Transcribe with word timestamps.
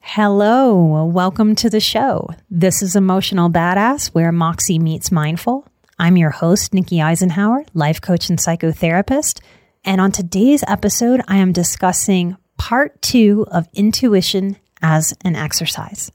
Hello, 0.00 1.04
welcome 1.04 1.54
to 1.56 1.68
the 1.68 1.80
show. 1.80 2.30
This 2.50 2.82
is 2.82 2.96
Emotional 2.96 3.50
Badass, 3.50 4.08
where 4.08 4.32
Moxie 4.32 4.78
meets 4.78 5.12
Mindful. 5.12 5.66
I'm 5.98 6.16
your 6.16 6.30
host, 6.30 6.72
Nikki 6.72 6.96
Eisenhauer, 6.96 7.66
life 7.74 8.00
coach 8.00 8.30
and 8.30 8.38
psychotherapist. 8.38 9.40
And 9.84 10.00
on 10.00 10.12
today's 10.12 10.64
episode, 10.66 11.20
I 11.28 11.36
am 11.38 11.52
discussing 11.52 12.36
part 12.56 13.00
two 13.02 13.46
of 13.50 13.68
intuition 13.74 14.56
as 14.80 15.14
an 15.24 15.36
exercise. 15.36 16.10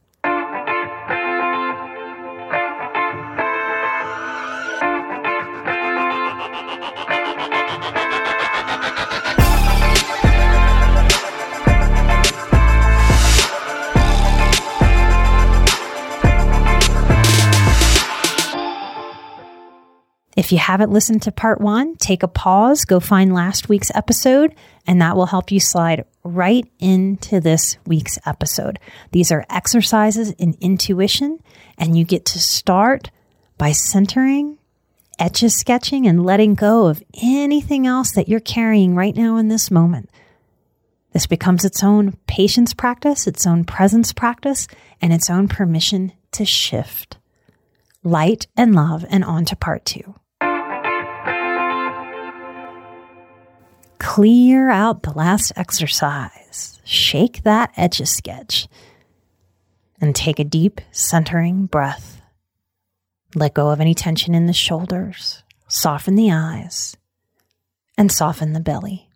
If 20.36 20.52
you 20.52 20.58
haven't 20.58 20.92
listened 20.92 21.22
to 21.24 21.32
part 21.32 21.62
one, 21.62 21.96
take 21.96 22.24
a 22.24 22.28
pause, 22.28 22.86
go 22.86 23.00
find 23.00 23.34
last 23.34 23.70
week's 23.70 23.92
episode, 23.94 24.56
and 24.88 25.00
that 25.02 25.16
will 25.16 25.28
help 25.28 25.52
you 25.52 25.60
slide 25.60 26.06
right 26.24 26.68
into 26.80 27.40
this 27.40 27.78
week's 27.86 28.18
episode. 28.26 28.80
These 29.12 29.32
are 29.32 29.46
exercises 29.50 30.32
in 30.32 30.58
intuition, 30.60 31.40
and 31.78 31.96
you 31.96 32.04
get 32.04 32.26
to 32.26 32.40
start 32.40 33.12
by 33.60 33.74
centering, 33.74 34.58
etch 35.20 35.44
a 35.44 35.52
sketching, 35.52 36.08
and 36.08 36.26
letting 36.26 36.56
go 36.56 36.88
of 36.88 37.04
anything 37.22 37.86
else 37.86 38.14
that 38.14 38.28
you're 38.28 38.40
carrying 38.40 38.96
right 38.96 39.16
now 39.16 39.38
in 39.38 39.50
this 39.50 39.70
moment. 39.70 40.10
This 41.12 41.28
becomes 41.28 41.64
its 41.64 41.84
own 41.84 42.18
patience 42.26 42.74
practice, 42.74 43.28
its 43.28 43.46
own 43.46 43.66
presence 43.66 44.12
practice, 44.12 44.68
and 45.00 45.14
its 45.14 45.30
own 45.30 45.48
permission 45.48 46.12
to 46.32 46.44
shift. 46.44 47.18
Light 48.04 48.48
and 48.58 48.74
love, 48.74 49.06
and 49.12 49.24
on 49.24 49.46
to 49.46 49.56
part 49.56 49.86
two. 49.86 50.16
Clear 54.04 54.70
out 54.70 55.04
the 55.04 55.14
last 55.14 55.54
exercise. 55.56 56.82
Shake 56.84 57.42
that 57.44 57.72
etch 57.78 58.02
a 58.02 58.06
sketch. 58.06 58.68
And 60.02 60.14
take 60.14 60.40
a 60.40 60.44
deep, 60.44 60.82
centering 60.92 61.68
breath. 61.68 62.22
Let 63.34 63.54
go 63.54 63.70
of 63.70 63.80
any 63.80 63.96
tension 63.96 64.36
in 64.36 64.46
the 64.46 64.54
shoulders. 64.54 65.42
Soften 65.70 66.16
the 66.16 66.34
eyes. 66.34 66.98
And 67.98 68.12
soften 68.12 68.52
the 68.52 68.60
belly. 68.60 69.10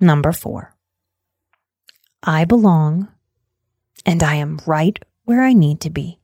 Number 0.00 0.32
four. 0.32 0.74
I 2.24 2.44
belong 2.44 3.08
and 4.04 4.20
I 4.20 4.34
am 4.34 4.58
right 4.66 4.98
where 5.24 5.42
I 5.42 5.52
need 5.52 5.80
to 5.82 5.90
be. 5.90 6.18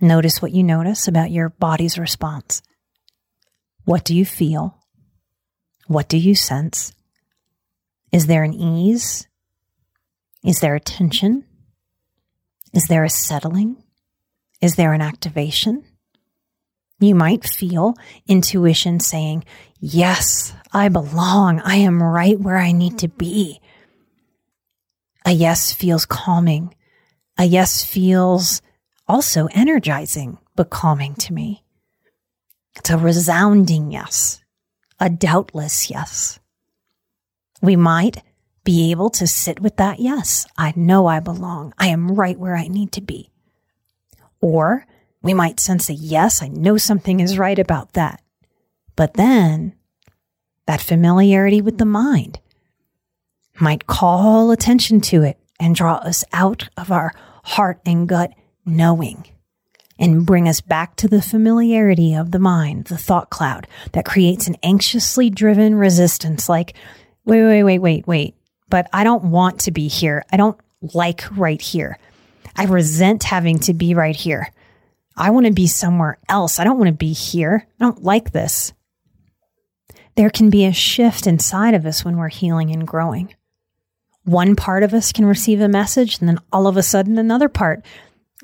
Notice 0.00 0.40
what 0.40 0.52
you 0.52 0.62
notice 0.62 1.08
about 1.08 1.32
your 1.32 1.48
body's 1.48 1.98
response. 1.98 2.62
What 3.84 4.04
do 4.04 4.14
you 4.14 4.24
feel? 4.24 4.83
What 5.86 6.08
do 6.08 6.16
you 6.16 6.34
sense? 6.34 6.92
Is 8.10 8.26
there 8.26 8.42
an 8.42 8.54
ease? 8.54 9.28
Is 10.44 10.60
there 10.60 10.74
a 10.74 10.80
tension? 10.80 11.44
Is 12.72 12.86
there 12.86 13.04
a 13.04 13.10
settling? 13.10 13.82
Is 14.60 14.76
there 14.76 14.92
an 14.92 15.02
activation? 15.02 15.84
You 17.00 17.14
might 17.14 17.44
feel 17.44 17.94
intuition 18.26 19.00
saying, 19.00 19.44
Yes, 19.78 20.54
I 20.72 20.88
belong. 20.88 21.60
I 21.60 21.76
am 21.76 22.02
right 22.02 22.38
where 22.38 22.56
I 22.56 22.72
need 22.72 22.98
to 23.00 23.08
be. 23.08 23.60
A 25.26 25.32
yes 25.32 25.72
feels 25.72 26.06
calming. 26.06 26.74
A 27.36 27.44
yes 27.44 27.84
feels 27.84 28.62
also 29.06 29.48
energizing, 29.52 30.38
but 30.56 30.70
calming 30.70 31.14
to 31.16 31.34
me. 31.34 31.64
It's 32.76 32.90
a 32.90 32.96
resounding 32.96 33.90
yes 33.90 34.43
a 35.04 35.10
doubtless 35.10 35.90
yes. 35.90 36.40
We 37.60 37.76
might 37.76 38.22
be 38.64 38.90
able 38.90 39.10
to 39.10 39.26
sit 39.26 39.60
with 39.60 39.76
that 39.76 40.00
yes. 40.00 40.46
I 40.56 40.72
know 40.74 41.06
I 41.06 41.20
belong. 41.20 41.74
I 41.78 41.88
am 41.88 42.12
right 42.12 42.38
where 42.38 42.56
I 42.56 42.68
need 42.68 42.90
to 42.92 43.02
be. 43.02 43.30
Or 44.40 44.86
we 45.20 45.34
might 45.34 45.60
sense 45.60 45.90
a 45.90 45.92
yes, 45.92 46.42
I 46.42 46.48
know 46.48 46.78
something 46.78 47.20
is 47.20 47.36
right 47.36 47.58
about 47.58 47.92
that. 47.92 48.22
But 48.96 49.14
then 49.14 49.74
that 50.66 50.80
familiarity 50.80 51.60
with 51.60 51.76
the 51.76 51.84
mind 51.84 52.40
might 53.60 53.86
call 53.86 54.52
attention 54.52 55.02
to 55.02 55.22
it 55.22 55.38
and 55.60 55.74
draw 55.74 55.96
us 55.96 56.24
out 56.32 56.70
of 56.78 56.90
our 56.90 57.12
heart 57.44 57.78
and 57.84 58.08
gut 58.08 58.32
knowing 58.64 59.26
and 59.98 60.26
bring 60.26 60.48
us 60.48 60.60
back 60.60 60.96
to 60.96 61.08
the 61.08 61.22
familiarity 61.22 62.14
of 62.14 62.30
the 62.30 62.38
mind, 62.38 62.86
the 62.86 62.98
thought 62.98 63.30
cloud 63.30 63.66
that 63.92 64.04
creates 64.04 64.46
an 64.46 64.56
anxiously 64.62 65.30
driven 65.30 65.74
resistance 65.74 66.48
like, 66.48 66.74
wait, 67.24 67.44
wait, 67.44 67.62
wait, 67.62 67.78
wait, 67.78 68.06
wait, 68.06 68.34
but 68.68 68.88
I 68.92 69.04
don't 69.04 69.24
want 69.24 69.60
to 69.60 69.70
be 69.70 69.88
here. 69.88 70.24
I 70.32 70.36
don't 70.36 70.58
like 70.94 71.24
right 71.36 71.60
here. 71.60 71.98
I 72.56 72.64
resent 72.64 73.24
having 73.24 73.58
to 73.60 73.74
be 73.74 73.94
right 73.94 74.16
here. 74.16 74.52
I 75.16 75.30
want 75.30 75.46
to 75.46 75.52
be 75.52 75.66
somewhere 75.66 76.18
else. 76.28 76.58
I 76.58 76.64
don't 76.64 76.78
want 76.78 76.88
to 76.88 76.92
be 76.92 77.12
here. 77.12 77.66
I 77.80 77.84
don't 77.84 78.02
like 78.02 78.32
this. 78.32 78.72
There 80.16 80.30
can 80.30 80.50
be 80.50 80.64
a 80.64 80.72
shift 80.72 81.26
inside 81.26 81.74
of 81.74 81.86
us 81.86 82.04
when 82.04 82.16
we're 82.16 82.28
healing 82.28 82.70
and 82.70 82.86
growing. 82.86 83.34
One 84.24 84.56
part 84.56 84.82
of 84.82 84.94
us 84.94 85.12
can 85.12 85.26
receive 85.26 85.60
a 85.60 85.68
message, 85.68 86.18
and 86.18 86.28
then 86.28 86.38
all 86.52 86.66
of 86.66 86.76
a 86.76 86.82
sudden, 86.82 87.18
another 87.18 87.48
part 87.48 87.84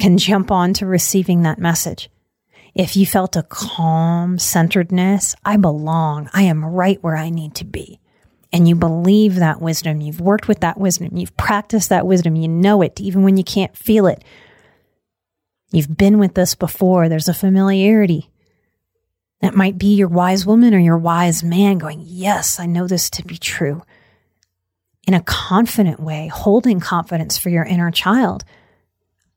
can 0.01 0.19
jump 0.19 0.51
on 0.51 0.75
to 0.75 0.87
receiving 0.87 1.43
that 1.43 1.59
message. 1.59 2.11
If 2.75 2.97
you 2.97 3.07
felt 3.07 3.37
a 3.37 3.43
calm 3.43 4.39
centeredness, 4.39 5.35
I 5.45 5.57
belong, 5.57 6.31
I 6.33 6.43
am 6.43 6.65
right 6.65 7.03
where 7.03 7.17
I 7.17 7.31
need 7.31 7.55
to 7.57 7.65
be. 7.65 8.01
And 8.53 8.69
you 8.69 8.75
believe 8.75 9.37
that 9.37 9.61
wisdom, 9.61 10.01
you've 10.01 10.21
worked 10.21 10.49
with 10.49 10.61
that 10.61 10.79
wisdom, 10.79 11.17
you've 11.17 11.37
practiced 11.37 11.89
that 11.91 12.07
wisdom, 12.07 12.35
you 12.35 12.49
know 12.49 12.83
it 12.83 13.01
even 13.01 13.23
when 13.23 13.37
you 13.37 13.45
can't 13.45 13.77
feel 13.77 14.07
it. 14.07 14.25
You've 15.73 15.97
been 15.97 16.19
with 16.19 16.35
this 16.35 16.55
before, 16.55 17.09
there's 17.09 17.29
a 17.29 17.35
familiarity. 17.35 18.29
That 19.41 19.55
might 19.55 19.79
be 19.79 19.95
your 19.95 20.09
wise 20.09 20.45
woman 20.45 20.75
or 20.75 20.79
your 20.79 20.99
wise 20.99 21.43
man 21.43 21.79
going, 21.79 22.03
Yes, 22.05 22.61
I 22.61 22.67
know 22.67 22.87
this 22.87 23.09
to 23.11 23.25
be 23.25 23.39
true. 23.39 23.83
In 25.07 25.15
a 25.15 25.23
confident 25.23 25.99
way, 25.99 26.29
holding 26.29 26.79
confidence 26.79 27.39
for 27.39 27.51
your 27.51 27.65
inner 27.65 27.91
child 27.91 28.45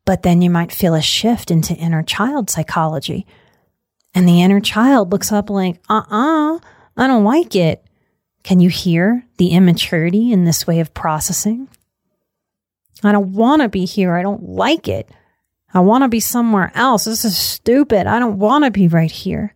but 0.06 0.24
then 0.24 0.42
you 0.42 0.50
might 0.50 0.72
feel 0.72 0.94
a 0.96 1.02
shift 1.02 1.52
into 1.52 1.74
inner 1.76 2.04
child 2.04 2.50
psychology. 2.50 3.26
And 4.14 4.28
the 4.28 4.42
inner 4.42 4.60
child 4.60 5.12
looks 5.12 5.32
up 5.32 5.50
like, 5.50 5.82
uh 5.90 6.04
uh-uh, 6.10 6.56
uh, 6.56 6.60
I 6.98 7.08
don't 7.08 7.24
like 7.24 7.56
it. 7.56 7.84
Can 8.44 8.60
you 8.60 8.70
hear 8.70 9.26
the 9.38 9.50
immaturity 9.52 10.32
in 10.32 10.44
this 10.44 10.68
way 10.68 10.80
of 10.80 10.94
processing? 10.94 11.68
I 13.04 13.12
don't 13.12 13.34
want 13.34 13.62
to 13.62 13.70
be 13.70 13.86
here. 13.86 14.14
I 14.16 14.22
don't 14.22 14.44
like 14.50 14.88
it. 14.88 15.10
I 15.74 15.80
want 15.80 16.04
to 16.04 16.08
be 16.10 16.20
somewhere 16.20 16.72
else. 16.76 17.06
This 17.06 17.26
is 17.26 17.36
stupid. 17.38 18.06
I 18.06 18.20
don't 18.20 18.38
want 18.40 18.66
to 18.66 18.72
be 18.72 18.88
right 18.88 19.12
here. 19.12 19.56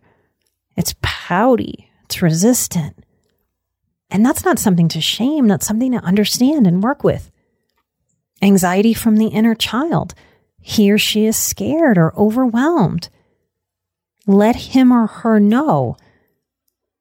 It's 0.76 0.94
pouty. 1.02 1.90
It's 2.04 2.22
resistant. 2.22 3.04
And 4.10 4.24
that's 4.24 4.44
not 4.44 4.58
something 4.58 4.88
to 4.88 5.00
shame. 5.00 5.46
That's 5.46 5.66
something 5.66 5.92
to 5.92 5.98
understand 5.98 6.66
and 6.66 6.82
work 6.82 7.04
with. 7.04 7.30
anxiety 8.42 8.94
from 8.94 9.16
the 9.16 9.26
inner 9.28 9.54
child. 9.54 10.14
He 10.68 10.92
or 10.92 10.98
she 10.98 11.24
is 11.24 11.34
scared 11.34 11.96
or 11.96 12.14
overwhelmed. 12.14 13.08
Let 14.26 14.54
him 14.54 14.92
or 14.92 15.06
her 15.06 15.40
know 15.40 15.96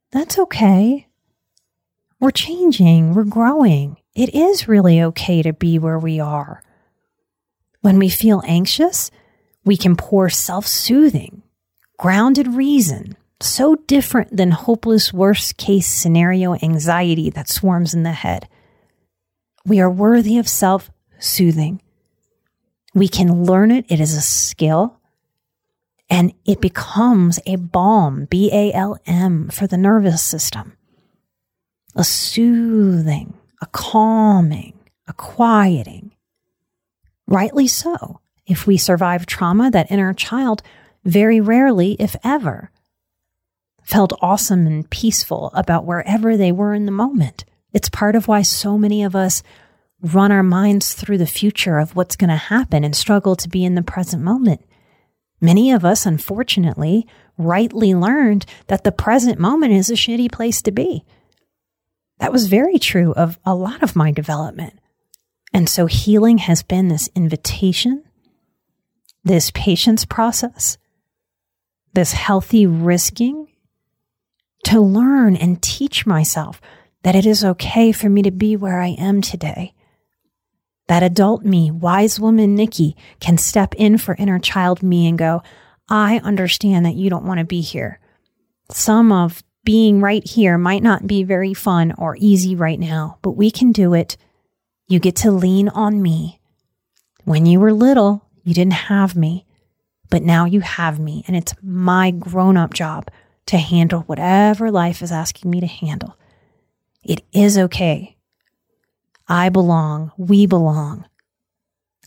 that's 0.10 0.40
okay. 0.40 1.08
We're 2.22 2.32
changing, 2.32 3.14
we're 3.14 3.26
growing. 3.26 3.98
It 4.16 4.34
is 4.34 4.70
really 4.70 5.02
okay 5.02 5.42
to 5.42 5.52
be 5.52 5.80
where 5.80 6.00
we 6.00 6.18
are. 6.18 6.64
When 7.82 8.00
we 8.00 8.08
feel 8.08 8.42
anxious, 8.48 9.12
we 9.66 9.76
can 9.76 9.98
pour 9.98 10.30
self 10.30 10.66
soothing, 10.66 11.44
grounded 12.00 12.48
reason, 12.48 13.18
so 13.42 13.76
different 13.76 14.38
than 14.38 14.52
hopeless 14.52 15.12
worst 15.12 15.58
case 15.58 15.88
scenario 15.88 16.54
anxiety 16.64 17.30
that 17.32 17.50
swarms 17.50 17.94
in 17.94 18.04
the 18.04 18.14
head. 18.14 18.48
We 19.66 19.82
are 19.82 19.92
worthy 19.92 20.38
of 20.38 20.48
self 20.48 20.90
soothing. 21.20 21.82
We 22.98 23.08
can 23.08 23.44
learn 23.44 23.70
it. 23.70 23.86
It 23.90 24.00
is 24.00 24.16
a 24.16 24.22
skill 24.22 24.98
and 26.10 26.34
it 26.46 26.60
becomes 26.60 27.40
a 27.46 27.56
balm, 27.58 28.26
B 28.26 28.50
A 28.52 28.74
L 28.74 28.98
M, 29.06 29.50
for 29.50 29.68
the 29.68 29.78
nervous 29.78 30.24
system. 30.24 30.76
A 31.96 32.04
soothing, 32.04 33.36
a 33.62 33.68
calming, 33.68 34.80
a 35.08 35.14
quieting. 35.14 36.16
Rightly 37.28 37.68
so. 37.68 38.20
If 38.48 38.66
we 38.66 38.78
survive 38.78 39.28
trauma, 39.28 39.70
that 39.70 39.92
inner 39.92 40.12
child 40.16 40.64
very 41.06 41.40
rarely, 41.40 41.98
if 42.00 42.16
ever, 42.24 42.72
felt 43.84 44.18
awesome 44.24 44.66
and 44.66 44.90
peaceful 44.90 45.52
about 45.54 45.86
wherever 45.86 46.36
they 46.36 46.52
were 46.52 46.74
in 46.74 46.88
the 46.88 46.92
moment. 46.92 47.46
It's 47.74 47.90
part 47.90 48.16
of 48.16 48.28
why 48.28 48.42
so 48.42 48.76
many 48.76 49.04
of 49.04 49.16
us 49.16 49.44
run 50.02 50.32
our 50.32 50.44
minds 50.44 50.94
through 50.94 51.18
the 51.18 51.26
future 51.26 51.80
of 51.80 51.96
what's 51.96 52.16
going 52.16 52.30
to 52.30 52.36
happen 52.36 52.84
and 52.84 52.96
struggle 52.96 53.36
to 53.36 53.50
be 53.50 53.66
in 53.66 53.76
the 53.76 53.82
present 53.82 54.22
moment. 54.22 54.64
Many 55.42 55.72
of 55.72 55.86
us, 55.86 56.06
unfortunately, 56.06 57.08
rightly 57.38 57.94
learned 57.94 58.46
that 58.68 58.84
the 58.84 58.92
present 58.92 59.40
moment 59.40 59.74
is 59.74 59.90
a 59.90 59.94
shitty 59.94 60.32
place 60.32 60.62
to 60.64 60.72
be. 60.72 61.04
That 62.20 62.32
was 62.32 62.48
very 62.48 62.80
true 62.80 63.14
of 63.14 63.40
a 63.46 63.54
lot 63.54 63.84
of 63.84 63.96
my 63.96 64.12
development. 64.12 64.80
And 65.54 65.70
so 65.70 65.86
healing 65.86 66.40
has 66.40 66.64
been 66.64 66.88
this 66.88 67.10
invitation, 67.16 68.04
this 69.24 69.52
patience 69.52 70.06
process, 70.06 70.78
this 71.94 72.14
healthy 72.14 72.66
risking 72.66 73.48
to 74.66 74.80
learn 74.80 75.36
and 75.36 75.62
teach 75.62 76.06
myself 76.06 76.60
that 77.04 77.16
it 77.16 77.26
is 77.26 77.46
okay 77.46 77.92
for 77.92 78.10
me 78.10 78.22
to 78.24 78.32
be 78.32 78.56
where 78.56 78.82
I 78.82 78.90
am 78.90 79.22
today. 79.22 79.74
That 80.88 81.04
adult 81.04 81.44
me, 81.44 81.70
wise 81.70 82.20
woman 82.20 82.56
Nikki, 82.56 82.96
can 83.20 83.38
step 83.38 83.76
in 83.76 83.98
for 83.98 84.16
inner 84.16 84.40
child 84.40 84.82
me 84.82 85.08
and 85.08 85.18
go, 85.18 85.44
I 85.90 86.20
understand 86.20 86.86
that 86.86 86.96
you 86.96 87.10
don't 87.10 87.26
want 87.26 87.40
to 87.40 87.46
be 87.46 87.62
here. 87.62 88.00
Some 88.72 89.12
of 89.12 89.44
being 89.64 90.00
right 90.00 90.26
here 90.26 90.58
might 90.58 90.84
not 90.84 91.06
be 91.06 91.24
very 91.24 91.54
fun 91.54 91.94
or 91.98 92.16
easy 92.20 92.56
right 92.56 92.80
now, 92.80 93.20
but 93.22 93.32
we 93.32 93.52
can 93.52 93.74
do 93.74 93.94
it. 93.94 94.16
You 94.88 95.00
get 95.00 95.18
to 95.18 95.32
lean 95.32 95.68
on 95.70 96.02
me. 96.02 96.40
When 97.26 97.46
you 97.46 97.60
were 97.60 97.74
little, 97.74 98.26
you 98.44 98.54
didn't 98.54 98.74
have 98.74 99.16
me, 99.18 99.46
but 100.10 100.24
now 100.24 100.46
you 100.46 100.62
have 100.62 101.00
me, 101.00 101.26
and 101.28 101.36
it's 101.36 101.54
my 101.62 102.12
grown 102.12 102.56
up 102.56 102.74
job 102.74 103.10
to 103.48 103.58
handle 103.58 104.02
whatever 104.02 104.72
life 104.72 105.02
is 105.02 105.12
asking 105.12 105.52
me 105.52 105.60
to 105.60 105.68
handle. 105.68 106.18
It 107.04 107.24
is 107.34 107.58
okay 107.58 108.17
I 109.28 109.50
belong. 109.50 110.12
We 110.18 110.46
belong. 110.46 111.06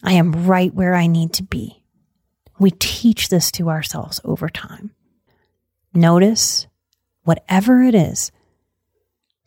I 0.02 0.14
am 0.14 0.46
right 0.46 0.72
where 0.72 0.94
I 0.94 1.06
need 1.06 1.34
to 1.34 1.42
be. 1.42 1.82
We 2.58 2.70
teach 2.70 3.28
this 3.28 3.50
to 3.52 3.68
ourselves 3.68 4.20
over 4.24 4.48
time. 4.48 4.92
Notice 5.92 6.66
whatever 7.24 7.82
it 7.82 7.94
is 7.94 8.32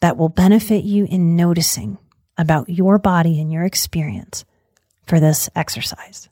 that 0.02 0.18
will 0.18 0.30
benefit 0.30 0.84
you 0.84 1.06
in 1.06 1.36
noticing 1.36 1.98
about 2.38 2.70
your 2.70 3.00
body 3.00 3.40
and 3.40 3.52
your 3.52 3.64
experience 3.64 4.46
for 5.06 5.20
this 5.20 5.50
exercise. 5.56 6.30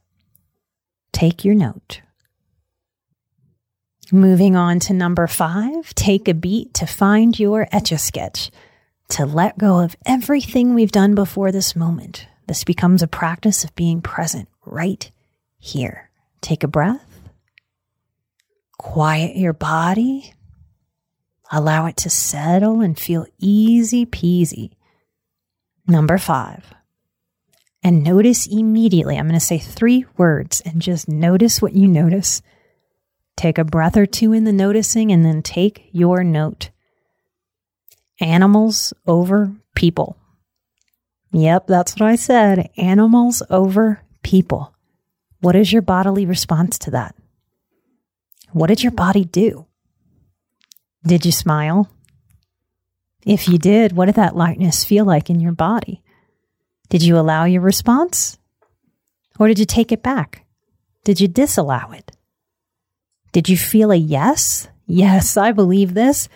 Take 1.13 1.45
your 1.45 1.55
note. 1.55 2.01
Moving 4.11 4.55
on 4.55 4.79
to 4.81 4.93
number 4.93 5.25
five, 5.27 5.95
take 5.95 6.27
a 6.27 6.33
beat 6.33 6.73
to 6.75 6.85
find 6.85 7.39
your 7.39 7.67
etch 7.71 7.91
a 7.91 7.97
sketch 7.97 8.51
to 9.11 9.25
let 9.25 9.57
go 9.57 9.79
of 9.79 9.95
everything 10.05 10.73
we've 10.73 10.91
done 10.91 11.15
before 11.15 11.51
this 11.51 11.75
moment. 11.75 12.27
This 12.47 12.63
becomes 12.63 13.03
a 13.03 13.07
practice 13.07 13.63
of 13.63 13.75
being 13.75 14.01
present 14.01 14.47
right 14.65 15.11
here. 15.57 16.09
Take 16.39 16.63
a 16.63 16.67
breath, 16.67 17.29
quiet 18.77 19.35
your 19.35 19.53
body, 19.53 20.33
allow 21.51 21.87
it 21.87 21.97
to 21.97 22.09
settle 22.09 22.79
and 22.81 22.97
feel 22.97 23.25
easy 23.37 24.05
peasy. 24.05 24.71
Number 25.87 26.17
five, 26.17 26.73
and 27.83 28.03
notice 28.03 28.47
immediately. 28.47 29.17
I'm 29.17 29.27
going 29.27 29.39
to 29.39 29.45
say 29.45 29.57
three 29.57 30.05
words 30.15 30.61
and 30.61 30.81
just 30.81 31.09
notice 31.09 31.61
what 31.61 31.73
you 31.73 31.87
notice. 31.87 32.41
Take 33.35 33.57
a 33.57 33.65
breath 33.65 33.97
or 33.97 34.05
two 34.05 34.31
in 34.31 34.45
the 34.45 34.53
noticing 34.53 35.11
and 35.11 35.25
then 35.25 35.41
take 35.41 35.89
your 35.91 36.23
note 36.23 36.69
animals 38.21 38.93
over 39.05 39.53
people. 39.75 40.17
Yep, 41.33 41.67
that's 41.67 41.93
what 41.93 42.09
I 42.09 42.15
said. 42.15 42.69
Animals 42.77 43.41
over 43.49 44.01
people. 44.21 44.73
What 45.39 45.55
is 45.55 45.73
your 45.73 45.81
bodily 45.81 46.25
response 46.25 46.77
to 46.79 46.91
that? 46.91 47.15
What 48.51 48.67
did 48.67 48.83
your 48.83 48.91
body 48.91 49.23
do? 49.23 49.65
Did 51.05 51.25
you 51.25 51.31
smile? 51.31 51.89
If 53.25 53.47
you 53.47 53.57
did, 53.57 53.93
what 53.93 54.05
did 54.05 54.15
that 54.15 54.35
lightness 54.35 54.83
feel 54.83 55.05
like 55.05 55.29
in 55.29 55.39
your 55.39 55.53
body? 55.53 56.01
Did 56.89 57.01
you 57.01 57.17
allow 57.17 57.45
your 57.45 57.61
response? 57.61 58.37
Or 59.39 59.47
did 59.47 59.57
you 59.57 59.65
take 59.65 59.91
it 59.91 60.03
back? 60.03 60.45
Did 61.03 61.19
you 61.19 61.27
disallow 61.27 61.91
it? 61.91 62.11
Did 63.31 63.47
you 63.47 63.57
feel 63.57 63.91
a 63.91 63.95
yes? 63.95 64.67
Yes, 64.85 65.37
I 65.37 65.51
believe 65.53 65.93
this 65.93 66.27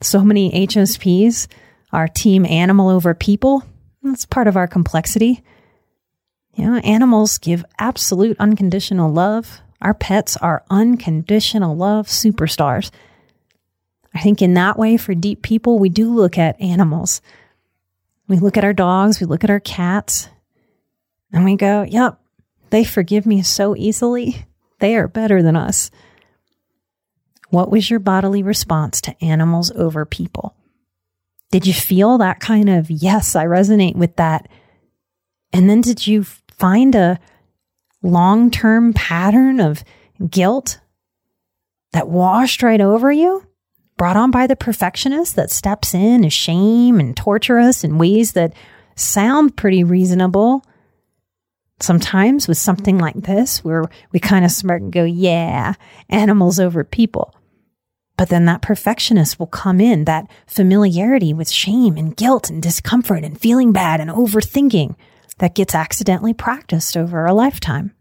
so 0.00 0.22
many 0.22 0.66
HSPs 0.66 1.48
are 1.92 2.08
team 2.08 2.46
animal 2.46 2.88
over 2.88 3.14
people. 3.14 3.64
That's 4.02 4.26
part 4.26 4.46
of 4.46 4.56
our 4.56 4.68
complexity. 4.68 5.42
You 6.54 6.66
know, 6.66 6.76
animals 6.78 7.38
give 7.38 7.64
absolute 7.78 8.36
unconditional 8.38 9.12
love. 9.12 9.60
Our 9.80 9.94
pets 9.94 10.36
are 10.36 10.64
unconditional 10.70 11.76
love 11.76 12.08
superstars. 12.08 12.90
I 14.14 14.20
think 14.20 14.42
in 14.42 14.54
that 14.54 14.78
way, 14.78 14.96
for 14.96 15.14
deep 15.14 15.42
people, 15.42 15.78
we 15.78 15.88
do 15.88 16.12
look 16.12 16.38
at 16.38 16.60
animals. 16.60 17.20
We 18.26 18.38
look 18.38 18.56
at 18.56 18.64
our 18.64 18.72
dogs, 18.72 19.20
we 19.20 19.26
look 19.26 19.44
at 19.44 19.50
our 19.50 19.60
cats, 19.60 20.28
and 21.32 21.44
we 21.44 21.56
go, 21.56 21.82
yep, 21.82 22.18
they 22.70 22.84
forgive 22.84 23.26
me 23.26 23.42
so 23.42 23.76
easily. 23.76 24.46
They 24.80 24.96
are 24.96 25.08
better 25.08 25.42
than 25.42 25.56
us. 25.56 25.90
What 27.50 27.70
was 27.70 27.88
your 27.90 27.98
bodily 27.98 28.42
response 28.42 29.00
to 29.02 29.24
animals 29.24 29.70
over 29.72 30.04
people? 30.04 30.54
Did 31.50 31.66
you 31.66 31.72
feel 31.72 32.18
that 32.18 32.40
kind 32.40 32.68
of, 32.68 32.90
yes, 32.90 33.34
I 33.34 33.46
resonate 33.46 33.96
with 33.96 34.16
that? 34.16 34.48
And 35.52 35.68
then 35.68 35.80
did 35.80 36.06
you 36.06 36.24
find 36.24 36.94
a 36.94 37.18
long 38.02 38.50
term 38.50 38.92
pattern 38.92 39.60
of 39.60 39.82
guilt 40.28 40.80
that 41.92 42.08
washed 42.08 42.62
right 42.62 42.80
over 42.80 43.10
you? 43.10 43.44
Brought 43.96 44.16
on 44.16 44.30
by 44.30 44.46
the 44.46 44.56
perfectionist 44.56 45.36
that 45.36 45.50
steps 45.50 45.94
in 45.94 46.22
to 46.22 46.30
shame 46.30 47.00
and 47.00 47.16
torture 47.16 47.58
us 47.58 47.82
in 47.82 47.98
ways 47.98 48.32
that 48.32 48.52
sound 48.94 49.56
pretty 49.56 49.82
reasonable. 49.84 50.62
Sometimes 51.80 52.46
with 52.46 52.58
something 52.58 52.98
like 52.98 53.14
this, 53.14 53.64
where 53.64 53.84
we 54.12 54.20
kind 54.20 54.44
of 54.44 54.50
smirk 54.50 54.82
and 54.82 54.92
go, 54.92 55.04
yeah, 55.04 55.74
animals 56.10 56.60
over 56.60 56.84
people. 56.84 57.34
But 58.18 58.30
then 58.30 58.46
that 58.46 58.62
perfectionist 58.62 59.38
will 59.38 59.46
come 59.46 59.80
in, 59.80 60.04
that 60.04 60.28
familiarity 60.48 61.32
with 61.32 61.48
shame 61.48 61.96
and 61.96 62.16
guilt 62.16 62.50
and 62.50 62.60
discomfort 62.60 63.22
and 63.22 63.40
feeling 63.40 63.72
bad 63.72 64.00
and 64.00 64.10
overthinking 64.10 64.96
that 65.38 65.54
gets 65.54 65.72
accidentally 65.72 66.34
practiced 66.34 66.96
over 66.96 67.24
a 67.24 67.32
lifetime. 67.32 67.94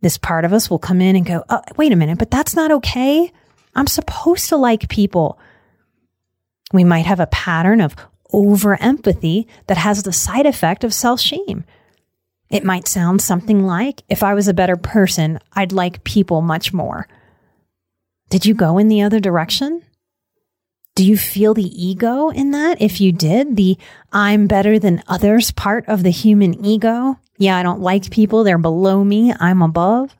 This 0.00 0.16
part 0.16 0.46
of 0.46 0.54
us 0.54 0.70
will 0.70 0.78
come 0.78 1.02
in 1.02 1.14
and 1.14 1.26
go, 1.26 1.44
oh, 1.50 1.60
wait 1.76 1.92
a 1.92 1.96
minute, 1.96 2.18
but 2.18 2.30
that's 2.30 2.56
not 2.56 2.72
okay. 2.72 3.30
I'm 3.74 3.86
supposed 3.86 4.48
to 4.48 4.56
like 4.56 4.88
people. 4.88 5.38
We 6.72 6.82
might 6.82 7.04
have 7.04 7.20
a 7.20 7.26
pattern 7.26 7.82
of 7.82 7.94
over 8.32 8.80
empathy 8.80 9.46
that 9.66 9.76
has 9.76 10.02
the 10.02 10.12
side 10.14 10.46
effect 10.46 10.84
of 10.84 10.94
self 10.94 11.20
shame. 11.20 11.64
It 12.48 12.64
might 12.64 12.88
sound 12.88 13.20
something 13.20 13.66
like, 13.66 14.04
if 14.08 14.22
I 14.22 14.32
was 14.32 14.48
a 14.48 14.54
better 14.54 14.76
person, 14.76 15.38
I'd 15.52 15.72
like 15.72 16.02
people 16.02 16.40
much 16.40 16.72
more. 16.72 17.06
Did 18.32 18.46
you 18.46 18.54
go 18.54 18.78
in 18.78 18.88
the 18.88 19.02
other 19.02 19.20
direction? 19.20 19.82
Do 20.94 21.04
you 21.04 21.18
feel 21.18 21.52
the 21.52 21.68
ego 21.68 22.30
in 22.30 22.52
that? 22.52 22.80
If 22.80 22.98
you 22.98 23.12
did, 23.12 23.56
the 23.56 23.76
I'm 24.10 24.46
better 24.46 24.78
than 24.78 25.02
others 25.06 25.50
part 25.50 25.86
of 25.86 26.02
the 26.02 26.08
human 26.08 26.64
ego, 26.64 27.18
Yeah, 27.36 27.58
I 27.58 27.62
don't 27.62 27.82
like 27.82 28.10
people. 28.10 28.42
They're 28.42 28.56
below 28.56 29.04
me. 29.04 29.34
I'm 29.38 29.60
above. 29.60 30.16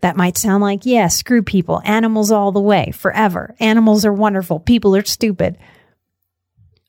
That 0.00 0.16
might 0.16 0.38
sound 0.38 0.62
like, 0.62 0.86
yeah, 0.86 1.08
screw 1.08 1.42
people. 1.42 1.82
Animals 1.84 2.30
all 2.30 2.52
the 2.52 2.60
way, 2.60 2.92
forever. 2.92 3.56
Animals 3.58 4.04
are 4.04 4.12
wonderful. 4.12 4.60
People 4.60 4.94
are 4.94 5.04
stupid. 5.04 5.58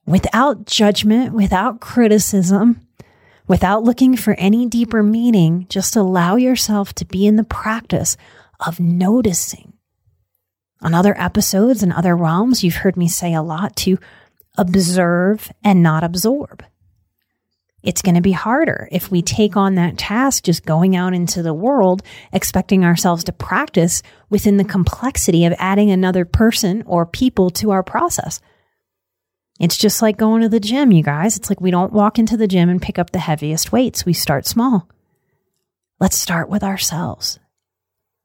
Without 0.06 0.68
judgment, 0.68 1.34
without 1.34 1.82
criticism, 1.82 2.88
without 3.48 3.84
looking 3.84 4.16
for 4.16 4.36
any 4.36 4.68
deeper 4.68 5.02
meaning, 5.02 5.66
just 5.70 5.96
allow 5.96 6.36
yourself 6.36 6.94
to 6.94 7.06
be 7.06 7.26
in 7.26 7.36
the 7.36 7.44
practice 7.44 8.16
of 8.60 8.80
noticing. 8.80 9.73
On 10.84 10.94
other 10.94 11.20
episodes 11.20 11.82
and 11.82 11.94
other 11.94 12.16
realms, 12.16 12.64
you've 12.64 12.76
heard 12.76 12.98
me 12.98 13.08
say 13.08 13.34
a 13.34 13.42
lot 13.42 13.76
to 13.78 13.98
observe 14.58 15.52
and 15.64 15.82
not 15.82 16.04
absorb. 16.04 16.64
It's 17.82 18.02
going 18.02 18.16
to 18.16 18.22
be 18.22 18.34
harder 18.34 18.88
if 18.92 19.10
we 19.10 19.22
take 19.22 19.58
on 19.58 19.76
that 19.76 19.98
task 19.98 20.44
just 20.44 20.66
going 20.66 20.96
out 20.96 21.14
into 21.14 21.42
the 21.42 21.54
world, 21.54 22.04
expecting 22.32 22.84
ourselves 22.84 23.24
to 23.26 23.34
practice 23.34 24.02
within 24.30 24.58
the 24.58 24.64
complexity 24.64 25.46
of 25.46 25.54
adding 25.58 25.90
another 25.90 26.26
person 26.26 26.84
or 26.86 27.06
people 27.06 27.50
to 27.52 27.72
our 27.72 27.84
process. 27.84 28.42
It's 29.60 29.78
just 29.78 30.02
like 30.02 30.18
going 30.18 30.42
to 30.42 30.50
the 30.50 30.60
gym, 30.60 30.92
you 30.92 31.04
guys. 31.04 31.38
It's 31.38 31.50
like 31.50 31.62
we 31.62 31.72
don't 31.72 31.94
walk 31.94 32.20
into 32.20 32.38
the 32.38 32.48
gym 32.48 32.70
and 32.70 32.82
pick 32.82 33.00
up 33.00 33.12
the 33.12 33.20
heaviest 33.20 33.72
weights. 33.72 34.06
We 34.06 34.14
start 34.14 34.46
small. 34.46 34.90
Let's 36.00 36.18
start 36.18 36.50
with 36.50 36.64
ourselves 36.64 37.40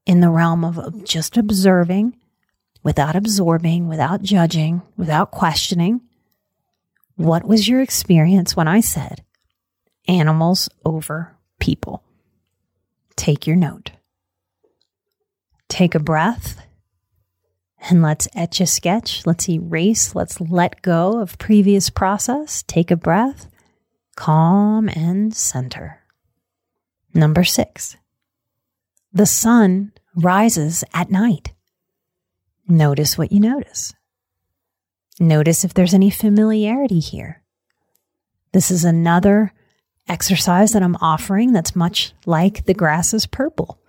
in 0.06 0.20
the 0.20 0.30
realm 0.30 0.64
of 0.64 1.04
just 1.04 1.36
observing 1.36 2.16
without 2.88 3.14
absorbing, 3.14 3.86
without 3.86 4.22
judging, 4.22 4.80
without 4.96 5.30
questioning. 5.30 6.00
What 7.16 7.44
was 7.44 7.68
your 7.68 7.82
experience 7.82 8.56
when 8.56 8.66
I 8.66 8.80
said 8.80 9.22
animals 10.08 10.70
over 10.86 11.36
people? 11.60 12.02
Take 13.14 13.46
your 13.46 13.56
note. 13.56 13.90
Take 15.68 15.94
a 15.94 16.00
breath 16.00 16.64
and 17.90 18.00
let's 18.00 18.26
etch 18.34 18.58
a 18.58 18.66
sketch. 18.66 19.26
Let's 19.26 19.50
erase. 19.50 20.14
Let's 20.14 20.40
let 20.40 20.80
go 20.80 21.20
of 21.20 21.36
previous 21.36 21.90
process. 21.90 22.62
Take 22.62 22.90
a 22.90 22.96
breath, 22.96 23.50
calm 24.16 24.88
and 24.88 25.36
center. 25.36 26.00
Number 27.12 27.44
six, 27.44 27.98
the 29.12 29.26
sun 29.26 29.92
rises 30.14 30.84
at 30.94 31.10
night. 31.10 31.52
Notice 32.68 33.16
what 33.16 33.32
you 33.32 33.40
notice. 33.40 33.94
Notice 35.18 35.64
if 35.64 35.74
there's 35.74 35.94
any 35.94 36.10
familiarity 36.10 37.00
here. 37.00 37.42
This 38.52 38.70
is 38.70 38.84
another 38.84 39.52
exercise 40.08 40.72
that 40.72 40.82
I'm 40.82 40.96
offering 40.96 41.52
that's 41.52 41.74
much 41.74 42.12
like 42.26 42.66
the 42.66 42.74
grass 42.74 43.14
is 43.14 43.26
purple. 43.26 43.80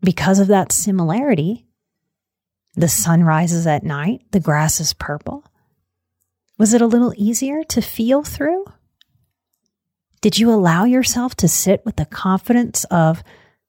Because 0.00 0.38
of 0.38 0.48
that 0.48 0.72
similarity, 0.72 1.66
the 2.74 2.88
sun 2.88 3.24
rises 3.24 3.66
at 3.66 3.82
night, 3.82 4.22
the 4.32 4.40
grass 4.40 4.80
is 4.80 4.92
purple. 4.92 5.44
Was 6.58 6.74
it 6.74 6.82
a 6.82 6.86
little 6.86 7.14
easier 7.16 7.64
to 7.64 7.80
feel 7.80 8.22
through? 8.22 8.64
Did 10.20 10.38
you 10.38 10.50
allow 10.50 10.84
yourself 10.84 11.36
to 11.36 11.48
sit 11.48 11.84
with 11.84 11.96
the 11.96 12.06
confidence 12.06 12.84
of, 12.90 13.22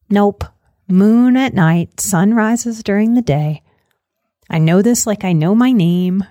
nope, 0.09 0.43
moon 0.87 1.37
at 1.37 1.53
night, 1.53 1.99
sun 1.99 2.33
rises 2.33 2.83
during 2.83 3.13
the 3.13 3.21
day. 3.21 3.61
I 4.49 4.57
know 4.57 4.81
this 4.81 5.05
like 5.05 5.23
I 5.23 5.33
know 5.33 5.53
my 5.53 5.71
name. 5.71 6.23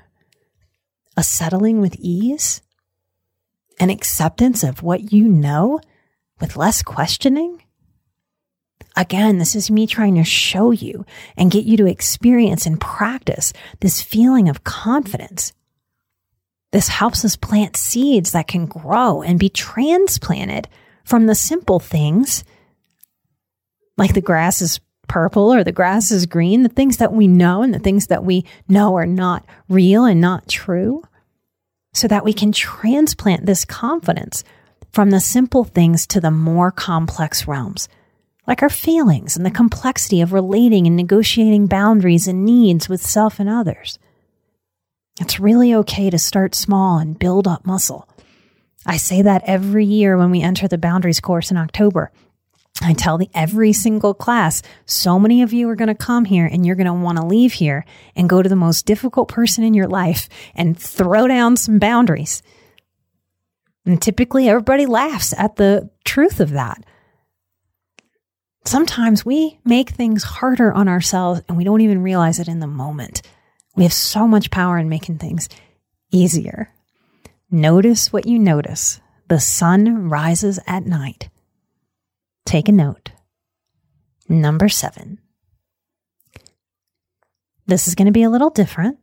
A 1.16 1.22
settling 1.22 1.80
with 1.80 1.96
ease, 1.98 2.62
an 3.80 3.90
acceptance 3.90 4.62
of 4.62 4.82
what 4.82 5.12
you 5.12 5.28
know 5.28 5.80
with 6.40 6.56
less 6.56 6.82
questioning. 6.82 7.62
Again, 8.96 9.38
this 9.38 9.54
is 9.54 9.70
me 9.70 9.86
trying 9.86 10.16
to 10.16 10.24
show 10.24 10.70
you 10.70 11.04
and 11.36 11.50
get 11.50 11.64
you 11.64 11.76
to 11.76 11.86
experience 11.86 12.66
and 12.66 12.80
practice 12.80 13.52
this 13.80 14.02
feeling 14.02 14.48
of 14.48 14.64
confidence. 14.64 15.52
This 16.72 16.88
helps 16.88 17.24
us 17.24 17.36
plant 17.36 17.76
seeds 17.76 18.32
that 18.32 18.48
can 18.48 18.66
grow 18.66 19.22
and 19.22 19.38
be 19.38 19.48
transplanted 19.48 20.68
from 21.04 21.26
the 21.26 21.34
simple 21.34 21.80
things 21.80 22.44
like 23.96 24.14
the 24.14 24.20
grass 24.20 24.60
is 24.62 24.80
purple 25.08 25.52
or 25.52 25.64
the 25.64 25.72
grass 25.72 26.10
is 26.10 26.26
green, 26.26 26.62
the 26.62 26.68
things 26.68 26.98
that 26.98 27.12
we 27.12 27.26
know 27.26 27.62
and 27.62 27.74
the 27.74 27.78
things 27.78 28.06
that 28.08 28.24
we 28.24 28.44
know 28.68 28.94
are 28.96 29.06
not 29.06 29.44
real 29.68 30.04
and 30.04 30.20
not 30.20 30.48
true, 30.48 31.02
so 31.92 32.06
that 32.06 32.24
we 32.24 32.32
can 32.32 32.52
transplant 32.52 33.46
this 33.46 33.64
confidence 33.64 34.44
from 34.92 35.10
the 35.10 35.20
simple 35.20 35.64
things 35.64 36.06
to 36.06 36.20
the 36.20 36.30
more 36.30 36.70
complex 36.70 37.48
realms, 37.48 37.88
like 38.46 38.62
our 38.62 38.70
feelings 38.70 39.36
and 39.36 39.44
the 39.44 39.50
complexity 39.50 40.20
of 40.20 40.32
relating 40.32 40.86
and 40.86 40.96
negotiating 40.96 41.66
boundaries 41.66 42.28
and 42.28 42.44
needs 42.44 42.88
with 42.88 43.02
self 43.02 43.40
and 43.40 43.48
others. 43.48 43.98
It's 45.20 45.40
really 45.40 45.74
okay 45.74 46.10
to 46.10 46.18
start 46.18 46.54
small 46.54 46.98
and 46.98 47.18
build 47.18 47.48
up 47.48 47.66
muscle. 47.66 48.08
I 48.86 48.96
say 48.96 49.22
that 49.22 49.42
every 49.44 49.84
year 49.84 50.16
when 50.16 50.30
we 50.30 50.40
enter 50.40 50.68
the 50.68 50.78
boundaries 50.78 51.20
course 51.20 51.50
in 51.50 51.56
October. 51.56 52.10
I 52.80 52.92
tell 52.92 53.18
the 53.18 53.28
every 53.34 53.72
single 53.72 54.14
class, 54.14 54.62
so 54.86 55.18
many 55.18 55.42
of 55.42 55.52
you 55.52 55.68
are 55.68 55.74
going 55.74 55.88
to 55.88 55.94
come 55.94 56.24
here 56.24 56.46
and 56.46 56.64
you're 56.64 56.76
going 56.76 56.86
to 56.86 56.92
want 56.92 57.18
to 57.18 57.26
leave 57.26 57.52
here 57.52 57.84
and 58.14 58.28
go 58.28 58.40
to 58.40 58.48
the 58.48 58.56
most 58.56 58.86
difficult 58.86 59.28
person 59.28 59.64
in 59.64 59.74
your 59.74 59.88
life 59.88 60.28
and 60.54 60.78
throw 60.78 61.26
down 61.26 61.56
some 61.56 61.78
boundaries. 61.78 62.42
And 63.84 64.00
typically 64.00 64.48
everybody 64.48 64.86
laughs 64.86 65.34
at 65.36 65.56
the 65.56 65.90
truth 66.04 66.40
of 66.40 66.50
that. 66.50 66.84
Sometimes 68.64 69.24
we 69.24 69.58
make 69.64 69.90
things 69.90 70.22
harder 70.22 70.72
on 70.72 70.88
ourselves 70.88 71.40
and 71.48 71.56
we 71.56 71.64
don't 71.64 71.80
even 71.80 72.02
realize 72.02 72.38
it 72.38 72.48
in 72.48 72.60
the 72.60 72.66
moment. 72.66 73.22
We 73.74 73.84
have 73.84 73.92
so 73.92 74.28
much 74.28 74.50
power 74.50 74.78
in 74.78 74.88
making 74.88 75.18
things 75.18 75.48
easier. 76.12 76.70
Notice 77.50 78.12
what 78.12 78.26
you 78.26 78.38
notice. 78.38 79.00
The 79.28 79.40
sun 79.40 80.10
rises 80.10 80.60
at 80.66 80.84
night. 80.84 81.30
Take 82.48 82.70
a 82.70 82.72
note. 82.72 83.10
Number 84.26 84.70
seven. 84.70 85.18
This 87.66 87.86
is 87.86 87.94
going 87.94 88.06
to 88.06 88.10
be 88.10 88.22
a 88.22 88.30
little 88.30 88.48
different. 88.48 88.98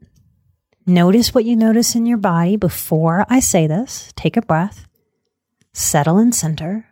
Notice 0.88 1.32
what 1.32 1.46
you 1.46 1.56
notice 1.56 1.94
in 1.94 2.08
your 2.08 2.18
body 2.18 2.56
before 2.56 3.24
I 3.30 3.40
say 3.42 3.68
this. 3.68 4.12
Take 4.16 4.36
a 4.36 4.42
breath. 4.42 4.88
Settle 5.74 6.18
and 6.18 6.34
center. 6.34 6.88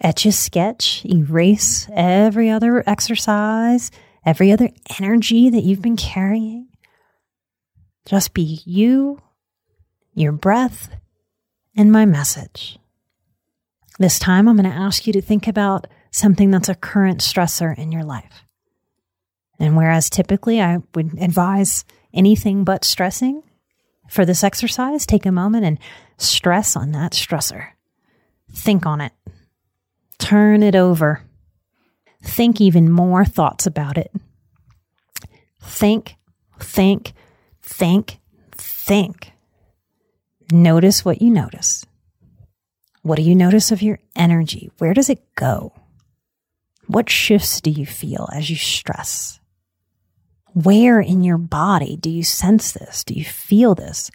Etch 0.00 0.24
a 0.24 0.32
sketch. 0.32 1.04
Erase 1.04 1.90
every 1.92 2.48
other 2.48 2.82
exercise, 2.88 3.90
every 4.24 4.50
other 4.50 4.70
energy 4.98 5.50
that 5.50 5.62
you've 5.62 5.82
been 5.82 5.98
carrying. 5.98 6.68
Just 8.06 8.32
be 8.32 8.62
you, 8.64 9.20
your 10.14 10.32
breath, 10.32 10.88
and 11.76 11.92
my 11.92 12.06
message. 12.06 12.78
This 13.98 14.18
time, 14.18 14.48
I'm 14.48 14.56
going 14.56 14.70
to 14.70 14.76
ask 14.76 15.06
you 15.06 15.12
to 15.12 15.22
think 15.22 15.46
about 15.46 15.86
something 16.10 16.50
that's 16.50 16.68
a 16.68 16.74
current 16.74 17.20
stressor 17.20 17.76
in 17.76 17.92
your 17.92 18.04
life. 18.04 18.44
And 19.58 19.76
whereas 19.76 20.10
typically 20.10 20.60
I 20.60 20.78
would 20.94 21.18
advise 21.20 21.84
anything 22.12 22.64
but 22.64 22.84
stressing 22.84 23.42
for 24.08 24.24
this 24.24 24.44
exercise, 24.44 25.06
take 25.06 25.26
a 25.26 25.32
moment 25.32 25.64
and 25.64 25.78
stress 26.18 26.76
on 26.76 26.92
that 26.92 27.12
stressor. 27.12 27.68
Think 28.52 28.86
on 28.86 29.00
it. 29.00 29.12
Turn 30.18 30.62
it 30.62 30.74
over. 30.74 31.22
Think 32.22 32.60
even 32.60 32.90
more 32.90 33.24
thoughts 33.24 33.66
about 33.66 33.98
it. 33.98 34.12
Think, 35.62 36.16
think, 36.60 37.12
think, 37.62 38.18
think. 38.52 39.32
Notice 40.52 41.04
what 41.04 41.22
you 41.22 41.30
notice. 41.30 41.84
What 43.04 43.16
do 43.16 43.22
you 43.22 43.34
notice 43.34 43.70
of 43.70 43.82
your 43.82 43.98
energy? 44.16 44.70
Where 44.78 44.94
does 44.94 45.10
it 45.10 45.22
go? 45.34 45.74
What 46.86 47.10
shifts 47.10 47.60
do 47.60 47.70
you 47.70 47.84
feel 47.84 48.30
as 48.32 48.48
you 48.48 48.56
stress? 48.56 49.40
Where 50.54 51.00
in 51.00 51.22
your 51.22 51.36
body 51.36 51.98
do 51.98 52.08
you 52.08 52.24
sense 52.24 52.72
this? 52.72 53.04
Do 53.04 53.12
you 53.12 53.26
feel 53.26 53.74
this? 53.74 54.10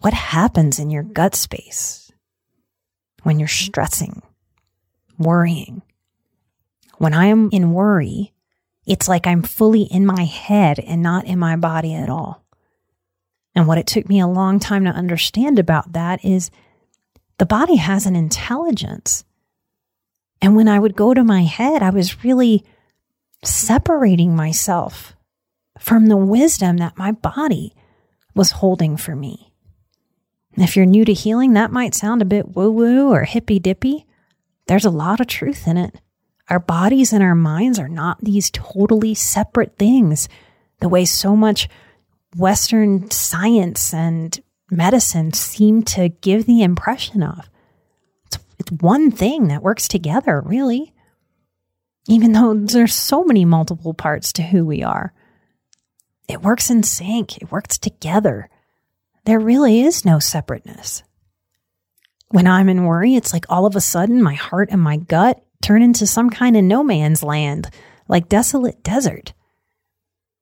What 0.00 0.14
happens 0.14 0.78
in 0.78 0.88
your 0.88 1.02
gut 1.02 1.34
space 1.34 2.10
when 3.24 3.38
you're 3.38 3.48
stressing, 3.48 4.22
worrying? 5.18 5.82
When 6.96 7.12
I 7.12 7.26
am 7.26 7.50
in 7.52 7.74
worry, 7.74 8.32
it's 8.86 9.08
like 9.08 9.26
I'm 9.26 9.42
fully 9.42 9.82
in 9.82 10.06
my 10.06 10.24
head 10.24 10.78
and 10.78 11.02
not 11.02 11.26
in 11.26 11.38
my 11.38 11.56
body 11.56 11.94
at 11.94 12.08
all. 12.08 12.42
And 13.54 13.66
what 13.66 13.76
it 13.76 13.86
took 13.86 14.08
me 14.08 14.20
a 14.20 14.26
long 14.26 14.58
time 14.58 14.86
to 14.86 14.90
understand 14.90 15.58
about 15.58 15.92
that 15.92 16.24
is 16.24 16.50
the 17.38 17.46
body 17.46 17.76
has 17.76 18.06
an 18.06 18.16
intelligence. 18.16 19.24
And 20.40 20.54
when 20.54 20.68
I 20.68 20.78
would 20.78 20.96
go 20.96 21.14
to 21.14 21.24
my 21.24 21.42
head, 21.42 21.82
I 21.82 21.90
was 21.90 22.24
really 22.24 22.64
separating 23.44 24.34
myself 24.36 25.14
from 25.78 26.06
the 26.06 26.16
wisdom 26.16 26.78
that 26.78 26.98
my 26.98 27.12
body 27.12 27.74
was 28.34 28.52
holding 28.52 28.96
for 28.96 29.14
me. 29.14 29.52
If 30.56 30.76
you're 30.76 30.86
new 30.86 31.04
to 31.04 31.12
healing, 31.12 31.52
that 31.52 31.72
might 31.72 31.94
sound 31.94 32.20
a 32.20 32.26
bit 32.26 32.56
woo 32.56 32.70
woo 32.70 33.12
or 33.12 33.24
hippy 33.24 33.58
dippy. 33.58 34.06
There's 34.66 34.84
a 34.84 34.90
lot 34.90 35.20
of 35.20 35.28
truth 35.28 35.68
in 35.68 35.76
it. 35.76 36.00
Our 36.50 36.58
bodies 36.58 37.12
and 37.12 37.22
our 37.22 37.34
minds 37.34 37.78
are 37.78 37.88
not 37.88 38.18
these 38.20 38.50
totally 38.50 39.14
separate 39.14 39.76
things, 39.76 40.28
the 40.80 40.88
way 40.88 41.04
so 41.04 41.36
much 41.36 41.68
Western 42.36 43.10
science 43.10 43.94
and 43.94 44.40
medicine 44.70 45.32
seem 45.32 45.82
to 45.82 46.08
give 46.08 46.46
the 46.46 46.62
impression 46.62 47.22
of. 47.22 47.48
It's, 48.26 48.38
it's 48.58 48.72
one 48.72 49.10
thing 49.10 49.48
that 49.48 49.62
works 49.62 49.88
together, 49.88 50.42
really. 50.44 50.92
Even 52.06 52.32
though 52.32 52.54
there's 52.54 52.94
so 52.94 53.24
many 53.24 53.44
multiple 53.44 53.94
parts 53.94 54.32
to 54.34 54.42
who 54.42 54.64
we 54.64 54.82
are, 54.82 55.12
it 56.28 56.42
works 56.42 56.70
in 56.70 56.82
sync, 56.82 57.38
it 57.38 57.50
works 57.50 57.78
together. 57.78 58.50
There 59.24 59.40
really 59.40 59.82
is 59.82 60.04
no 60.04 60.18
separateness. 60.18 61.02
When 62.28 62.46
I'm 62.46 62.68
in 62.68 62.84
worry, 62.84 63.14
it's 63.14 63.32
like 63.32 63.46
all 63.48 63.64
of 63.64 63.76
a 63.76 63.80
sudden 63.80 64.22
my 64.22 64.34
heart 64.34 64.68
and 64.70 64.80
my 64.80 64.98
gut 64.98 65.42
turn 65.62 65.82
into 65.82 66.06
some 66.06 66.30
kind 66.30 66.56
of 66.56 66.64
no 66.64 66.84
man's 66.84 67.22
land, 67.22 67.70
like 68.06 68.28
desolate 68.28 68.82
desert. 68.82 69.32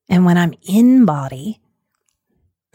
And 0.09 0.25
when 0.25 0.39
I'm 0.39 0.55
in 0.69 1.05
body, 1.05 1.61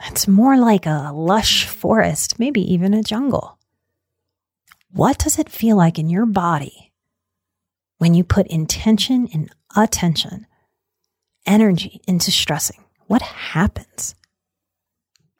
it's 0.07 0.27
more 0.27 0.57
like 0.57 0.85
a 0.85 1.11
lush 1.13 1.65
forest, 1.65 2.39
maybe 2.39 2.61
even 2.73 2.93
a 2.93 3.03
jungle. 3.03 3.57
What 4.91 5.17
does 5.17 5.39
it 5.39 5.49
feel 5.49 5.77
like 5.77 5.97
in 5.97 6.09
your 6.09 6.25
body 6.25 6.91
when 7.97 8.13
you 8.13 8.23
put 8.23 8.47
intention 8.47 9.27
and 9.33 9.49
attention, 9.75 10.47
energy 11.45 12.01
into 12.07 12.31
stressing? 12.31 12.83
What 13.07 13.21
happens? 13.21 14.15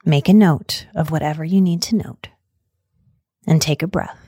Make 0.04 0.28
a 0.28 0.34
note 0.34 0.86
of 0.94 1.10
whatever 1.10 1.44
you 1.44 1.60
need 1.60 1.82
to 1.82 1.96
note 1.96 2.28
and 3.46 3.60
take 3.60 3.82
a 3.82 3.86
breath. 3.86 4.18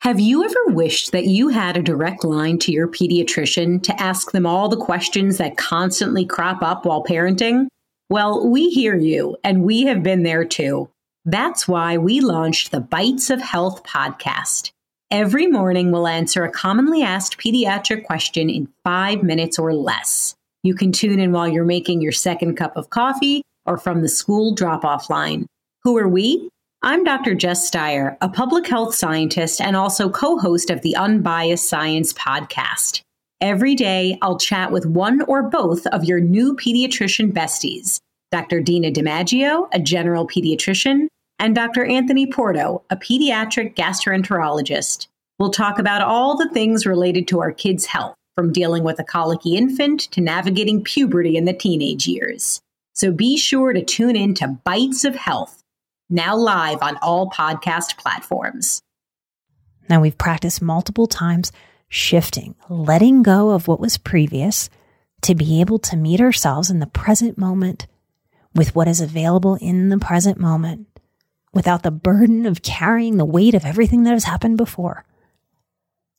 Have 0.00 0.20
you 0.20 0.44
ever 0.44 0.66
wished 0.68 1.12
that 1.12 1.24
you 1.24 1.48
had 1.48 1.76
a 1.76 1.82
direct 1.82 2.22
line 2.22 2.58
to 2.60 2.72
your 2.72 2.86
pediatrician 2.86 3.82
to 3.82 4.00
ask 4.00 4.30
them 4.30 4.46
all 4.46 4.68
the 4.68 4.76
questions 4.76 5.38
that 5.38 5.56
constantly 5.56 6.24
crop 6.24 6.62
up 6.62 6.86
while 6.86 7.02
parenting? 7.02 7.66
Well, 8.08 8.48
we 8.48 8.68
hear 8.68 8.94
you, 8.94 9.36
and 9.42 9.64
we 9.64 9.82
have 9.86 10.04
been 10.04 10.22
there 10.22 10.44
too. 10.44 10.88
That's 11.24 11.66
why 11.66 11.98
we 11.98 12.20
launched 12.20 12.70
the 12.70 12.80
Bites 12.80 13.30
of 13.30 13.40
Health 13.40 13.82
podcast. 13.82 14.70
Every 15.10 15.48
morning, 15.48 15.90
we'll 15.90 16.06
answer 16.06 16.44
a 16.44 16.50
commonly 16.50 17.02
asked 17.02 17.38
pediatric 17.38 18.04
question 18.04 18.48
in 18.48 18.68
five 18.84 19.24
minutes 19.24 19.58
or 19.58 19.74
less. 19.74 20.36
You 20.62 20.74
can 20.76 20.92
tune 20.92 21.18
in 21.18 21.32
while 21.32 21.48
you're 21.48 21.64
making 21.64 22.00
your 22.00 22.12
second 22.12 22.54
cup 22.54 22.76
of 22.76 22.90
coffee 22.90 23.42
or 23.66 23.76
from 23.76 24.02
the 24.02 24.08
school 24.08 24.54
drop 24.54 24.84
off 24.84 25.10
line. 25.10 25.46
Who 25.82 25.98
are 25.98 26.08
we? 26.08 26.48
I'm 26.82 27.02
Dr. 27.02 27.34
Jess 27.34 27.68
Steier, 27.68 28.16
a 28.20 28.28
public 28.28 28.68
health 28.68 28.94
scientist 28.94 29.60
and 29.60 29.74
also 29.74 30.08
co 30.08 30.38
host 30.38 30.70
of 30.70 30.82
the 30.82 30.94
Unbiased 30.94 31.68
Science 31.68 32.12
podcast. 32.12 33.02
Every 33.40 33.74
day, 33.74 34.18
I'll 34.22 34.38
chat 34.38 34.72
with 34.72 34.86
one 34.86 35.20
or 35.22 35.42
both 35.42 35.86
of 35.88 36.04
your 36.04 36.20
new 36.20 36.56
pediatrician 36.56 37.32
besties 37.32 38.00
Dr. 38.32 38.60
Dina 38.60 38.90
DiMaggio, 38.90 39.68
a 39.72 39.78
general 39.78 40.26
pediatrician, 40.26 41.06
and 41.38 41.54
Dr. 41.54 41.84
Anthony 41.84 42.26
Porto, 42.26 42.82
a 42.90 42.96
pediatric 42.96 43.74
gastroenterologist. 43.76 45.06
We'll 45.38 45.50
talk 45.50 45.78
about 45.78 46.02
all 46.02 46.36
the 46.36 46.48
things 46.50 46.86
related 46.86 47.28
to 47.28 47.40
our 47.40 47.52
kids' 47.52 47.86
health, 47.86 48.14
from 48.34 48.52
dealing 48.52 48.84
with 48.84 48.98
a 48.98 49.04
colicky 49.04 49.56
infant 49.56 50.00
to 50.12 50.20
navigating 50.20 50.82
puberty 50.82 51.36
in 51.36 51.44
the 51.44 51.52
teenage 51.52 52.08
years. 52.08 52.60
So 52.94 53.12
be 53.12 53.36
sure 53.36 53.72
to 53.72 53.84
tune 53.84 54.16
in 54.16 54.34
to 54.34 54.58
Bites 54.64 55.04
of 55.04 55.14
Health 55.14 55.62
now 56.08 56.36
live 56.36 56.78
on 56.82 56.96
all 57.02 57.30
podcast 57.30 57.98
platforms. 57.98 58.80
Now 59.88 60.00
we've 60.00 60.16
practiced 60.16 60.62
multiple 60.62 61.06
times 61.06 61.50
shifting, 61.88 62.54
letting 62.68 63.22
go 63.22 63.50
of 63.50 63.68
what 63.68 63.80
was 63.80 63.98
previous 63.98 64.68
to 65.22 65.34
be 65.34 65.60
able 65.60 65.78
to 65.78 65.96
meet 65.96 66.20
ourselves 66.20 66.70
in 66.70 66.78
the 66.78 66.86
present 66.86 67.38
moment 67.38 67.86
with 68.54 68.74
what 68.74 68.88
is 68.88 69.00
available 69.00 69.56
in 69.56 69.88
the 69.88 69.98
present 69.98 70.38
moment 70.38 70.86
without 71.52 71.82
the 71.82 71.90
burden 71.90 72.46
of 72.46 72.62
carrying 72.62 73.16
the 73.16 73.24
weight 73.24 73.54
of 73.54 73.64
everything 73.64 74.02
that 74.04 74.12
has 74.12 74.24
happened 74.24 74.56
before. 74.56 75.04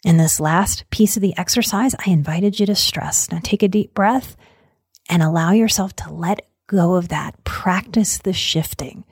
In 0.03 0.17
this 0.17 0.39
last 0.39 0.89
piece 0.89 1.15
of 1.15 1.21
the 1.21 1.37
exercise, 1.37 1.95
I 2.05 2.09
invited 2.09 2.59
you 2.59 2.65
to 2.67 2.75
stress. 2.75 3.31
Now 3.31 3.39
take 3.43 3.63
a 3.63 3.67
deep 3.67 3.93
breath 3.93 4.35
and 5.09 5.21
allow 5.21 5.51
yourself 5.51 5.95
to 5.97 6.11
let 6.11 6.47
go 6.67 6.95
of 6.95 7.09
that. 7.09 7.43
Practice 7.43 8.17
the 8.17 8.33
shifting. 8.33 9.03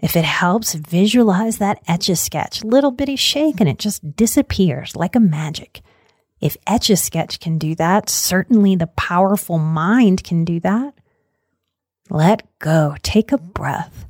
If 0.00 0.16
it 0.16 0.24
helps, 0.24 0.74
visualize 0.74 1.58
that 1.58 1.82
etch 1.86 2.08
a 2.08 2.16
sketch, 2.16 2.64
little 2.64 2.90
bitty 2.90 3.16
shake, 3.16 3.60
and 3.60 3.68
it 3.68 3.78
just 3.78 4.16
disappears 4.16 4.96
like 4.96 5.14
a 5.14 5.20
magic. 5.20 5.82
If 6.40 6.56
etch 6.66 6.88
a 6.88 6.96
sketch 6.96 7.38
can 7.38 7.58
do 7.58 7.74
that, 7.74 8.08
certainly 8.08 8.74
the 8.76 8.86
powerful 8.86 9.58
mind 9.58 10.24
can 10.24 10.44
do 10.44 10.58
that. 10.60 10.94
Let 12.08 12.46
go, 12.58 12.96
take 13.02 13.30
a 13.30 13.38
breath. 13.38 14.06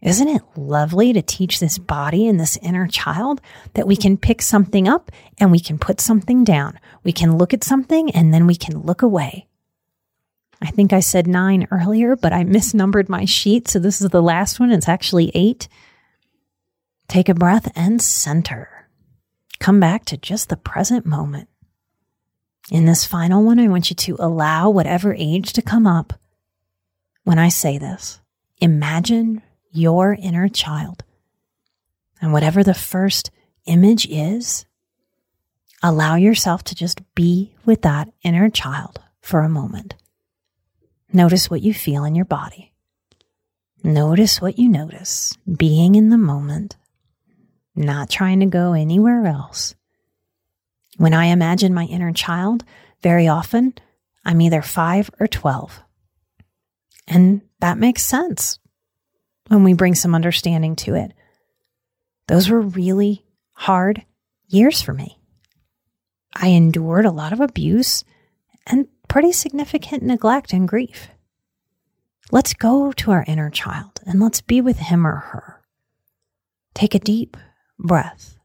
Isn't 0.00 0.28
it 0.28 0.42
lovely 0.54 1.12
to 1.12 1.22
teach 1.22 1.58
this 1.58 1.78
body 1.78 2.28
and 2.28 2.38
this 2.38 2.56
inner 2.58 2.86
child 2.86 3.40
that 3.74 3.88
we 3.88 3.96
can 3.96 4.16
pick 4.16 4.42
something 4.42 4.86
up 4.86 5.10
and 5.38 5.50
we 5.50 5.58
can 5.58 5.78
put 5.78 6.00
something 6.00 6.44
down? 6.44 6.78
We 7.02 7.10
can 7.10 7.36
look 7.36 7.52
at 7.52 7.64
something 7.64 8.10
and 8.12 8.32
then 8.32 8.46
we 8.46 8.54
can 8.54 8.78
look 8.82 9.02
away. 9.02 9.47
I 10.60 10.70
think 10.70 10.92
I 10.92 11.00
said 11.00 11.26
nine 11.26 11.68
earlier, 11.70 12.16
but 12.16 12.32
I 12.32 12.44
misnumbered 12.44 13.08
my 13.08 13.24
sheet. 13.24 13.68
So 13.68 13.78
this 13.78 14.00
is 14.00 14.10
the 14.10 14.22
last 14.22 14.58
one. 14.58 14.72
It's 14.72 14.88
actually 14.88 15.30
eight. 15.34 15.68
Take 17.06 17.28
a 17.28 17.34
breath 17.34 17.70
and 17.76 18.02
center. 18.02 18.88
Come 19.60 19.80
back 19.80 20.04
to 20.06 20.16
just 20.16 20.48
the 20.48 20.56
present 20.56 21.06
moment. 21.06 21.48
In 22.70 22.84
this 22.84 23.06
final 23.06 23.42
one, 23.42 23.58
I 23.58 23.68
want 23.68 23.88
you 23.88 23.96
to 23.96 24.16
allow 24.18 24.68
whatever 24.68 25.14
age 25.14 25.52
to 25.54 25.62
come 25.62 25.86
up 25.86 26.12
when 27.24 27.38
I 27.38 27.48
say 27.48 27.78
this. 27.78 28.20
Imagine 28.58 29.42
your 29.70 30.14
inner 30.14 30.48
child. 30.48 31.04
And 32.20 32.32
whatever 32.32 32.64
the 32.64 32.74
first 32.74 33.30
image 33.66 34.06
is, 34.08 34.66
allow 35.82 36.16
yourself 36.16 36.64
to 36.64 36.74
just 36.74 37.00
be 37.14 37.54
with 37.64 37.82
that 37.82 38.08
inner 38.22 38.50
child 38.50 39.00
for 39.20 39.40
a 39.40 39.48
moment. 39.48 39.94
Notice 41.12 41.50
what 41.50 41.62
you 41.62 41.72
feel 41.72 42.04
in 42.04 42.14
your 42.14 42.24
body. 42.24 42.72
Notice 43.82 44.40
what 44.40 44.58
you 44.58 44.68
notice, 44.68 45.36
being 45.56 45.94
in 45.94 46.10
the 46.10 46.18
moment, 46.18 46.76
not 47.74 48.10
trying 48.10 48.40
to 48.40 48.46
go 48.46 48.72
anywhere 48.72 49.26
else. 49.26 49.74
When 50.96 51.14
I 51.14 51.26
imagine 51.26 51.72
my 51.72 51.84
inner 51.84 52.12
child, 52.12 52.64
very 53.02 53.28
often 53.28 53.74
I'm 54.24 54.40
either 54.40 54.62
five 54.62 55.10
or 55.20 55.26
12. 55.26 55.80
And 57.06 57.40
that 57.60 57.78
makes 57.78 58.02
sense 58.02 58.58
when 59.46 59.64
we 59.64 59.72
bring 59.72 59.94
some 59.94 60.14
understanding 60.14 60.76
to 60.76 60.94
it. 60.94 61.12
Those 62.26 62.50
were 62.50 62.60
really 62.60 63.24
hard 63.52 64.04
years 64.48 64.82
for 64.82 64.92
me. 64.92 65.18
I 66.34 66.48
endured 66.48 67.06
a 67.06 67.10
lot 67.10 67.32
of 67.32 67.40
abuse 67.40 68.04
and 68.66 68.88
pretty 69.08 69.32
significant 69.32 70.02
neglect 70.02 70.52
and 70.52 70.68
grief. 70.68 71.08
Let's 72.30 72.52
go 72.52 72.92
to 72.92 73.10
our 73.10 73.24
inner 73.26 73.50
child 73.50 74.00
and 74.06 74.20
let's 74.20 74.40
be 74.40 74.60
with 74.60 74.78
him 74.78 75.06
or 75.06 75.16
her. 75.16 75.62
Take 76.74 76.94
a 76.94 76.98
deep 76.98 77.36
breath. 77.78 78.36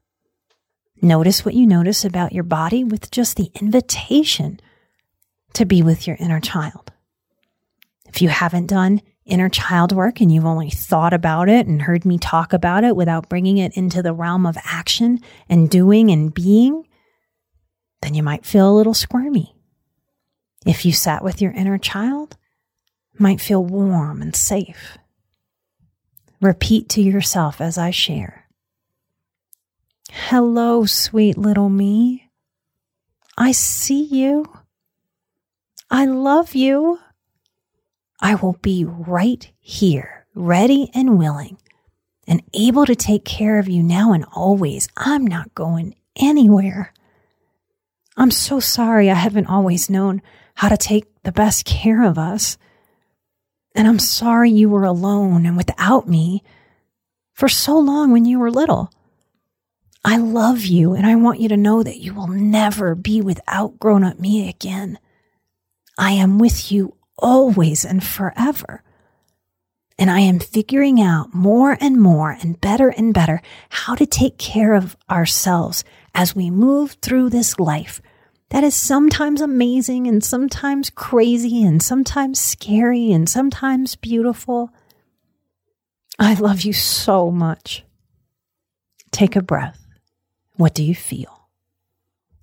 Notice 1.01 1.43
what 1.43 1.53
you 1.53 1.67
notice 1.67 2.05
about 2.05 2.31
your 2.31 2.45
body 2.45 2.83
with 2.83 3.11
just 3.11 3.35
the 3.35 3.51
invitation 3.59 4.59
to 5.53 5.65
be 5.65 5.83
with 5.83 6.07
your 6.07 6.15
inner 6.19 6.39
child. 6.39 6.91
If 8.05 8.21
you 8.21 8.29
haven't 8.29 8.67
done 8.67 9.01
inner 9.25 9.49
child 9.49 9.91
work 9.91 10.21
and 10.21 10.31
you've 10.31 10.45
only 10.45 10.69
thought 10.69 11.13
about 11.13 11.49
it 11.49 11.67
and 11.67 11.81
heard 11.81 12.05
me 12.05 12.17
talk 12.17 12.53
about 12.53 12.83
it 12.83 12.95
without 12.95 13.29
bringing 13.29 13.57
it 13.57 13.75
into 13.75 14.01
the 14.01 14.13
realm 14.13 14.45
of 14.45 14.57
action 14.63 15.19
and 15.49 15.69
doing 15.69 16.09
and 16.09 16.33
being, 16.33 16.87
then 18.01 18.13
you 18.13 18.23
might 18.23 18.45
feel 18.45 18.71
a 18.71 18.75
little 18.75 18.93
squirmy. 18.93 19.52
If 20.65 20.85
you 20.85 20.93
sat 20.93 21.23
with 21.23 21.41
your 21.41 21.51
inner 21.51 21.77
child, 21.77 22.37
might 23.17 23.41
feel 23.41 23.63
warm 23.63 24.21
and 24.21 24.35
safe. 24.35 24.97
Repeat 26.41 26.89
to 26.89 27.01
yourself 27.01 27.61
as 27.61 27.77
I 27.77 27.91
share. 27.91 28.47
Hello, 30.11 30.85
sweet 30.85 31.37
little 31.37 31.69
me. 31.69 32.29
I 33.37 33.51
see 33.51 34.03
you. 34.03 34.45
I 35.89 36.05
love 36.05 36.55
you. 36.55 36.99
I 38.19 38.35
will 38.35 38.57
be 38.61 38.85
right 38.85 39.51
here, 39.59 40.25
ready 40.33 40.89
and 40.93 41.17
willing, 41.17 41.57
and 42.27 42.41
able 42.53 42.85
to 42.85 42.95
take 42.95 43.25
care 43.25 43.59
of 43.59 43.67
you 43.67 43.83
now 43.83 44.13
and 44.13 44.25
always. 44.33 44.87
I'm 44.95 45.25
not 45.25 45.55
going 45.55 45.95
anywhere. 46.15 46.93
I'm 48.15 48.31
so 48.31 48.59
sorry 48.59 49.09
I 49.09 49.15
haven't 49.15 49.47
always 49.47 49.89
known 49.89 50.21
how 50.55 50.69
to 50.69 50.77
take 50.77 51.05
the 51.23 51.31
best 51.31 51.65
care 51.65 52.03
of 52.03 52.17
us. 52.17 52.57
And 53.75 53.87
I'm 53.87 53.99
sorry 53.99 54.51
you 54.51 54.69
were 54.69 54.85
alone 54.85 55.45
and 55.45 55.57
without 55.57 56.07
me 56.07 56.43
for 57.33 57.49
so 57.49 57.77
long 57.77 58.11
when 58.11 58.25
you 58.25 58.39
were 58.39 58.51
little. 58.51 58.91
I 60.05 60.17
love 60.17 60.61
you 60.65 60.93
and 60.93 61.05
I 61.05 61.15
want 61.15 61.39
you 61.39 61.49
to 61.49 61.57
know 61.57 61.81
that 61.81 61.99
you 61.99 62.13
will 62.13 62.27
never 62.27 62.93
be 62.93 63.21
without 63.21 63.79
grown 63.79 64.03
up 64.03 64.19
me 64.19 64.47
again. 64.49 64.99
I 65.97 66.11
am 66.11 66.39
with 66.39 66.71
you 66.71 66.97
always 67.17 67.85
and 67.85 68.03
forever. 68.03 68.83
And 69.97 70.09
I 70.09 70.19
am 70.21 70.39
figuring 70.39 70.99
out 70.99 71.33
more 71.33 71.77
and 71.79 72.01
more 72.01 72.31
and 72.31 72.59
better 72.59 72.89
and 72.89 73.13
better 73.13 73.41
how 73.69 73.95
to 73.95 74.05
take 74.05 74.37
care 74.37 74.73
of 74.73 74.97
ourselves 75.09 75.83
as 76.13 76.35
we 76.35 76.49
move 76.49 76.97
through 77.01 77.29
this 77.29 77.59
life 77.59 78.01
that 78.53 78.63
is 78.63 78.75
sometimes 78.75 79.41
amazing 79.41 80.05
and 80.07 80.23
sometimes 80.23 80.91
crazy 80.91 81.63
and 81.63 81.81
sometimes 81.81 82.39
scary 82.39 83.11
and 83.11 83.27
sometimes 83.27 83.95
beautiful. 83.95 84.69
I 86.19 86.35
love 86.35 86.61
you 86.61 86.71
so 86.71 87.31
much. 87.31 87.83
Take 89.09 89.35
a 89.35 89.41
breath. 89.41 89.83
What 90.55 90.75
do 90.75 90.83
you 90.83 90.93
feel? 90.93 91.49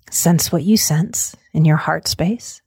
Sense 0.09 0.51
what 0.51 0.63
you 0.63 0.75
sense 0.75 1.33
in 1.53 1.63
your 1.63 1.77
heart 1.77 2.09
space. 2.09 2.61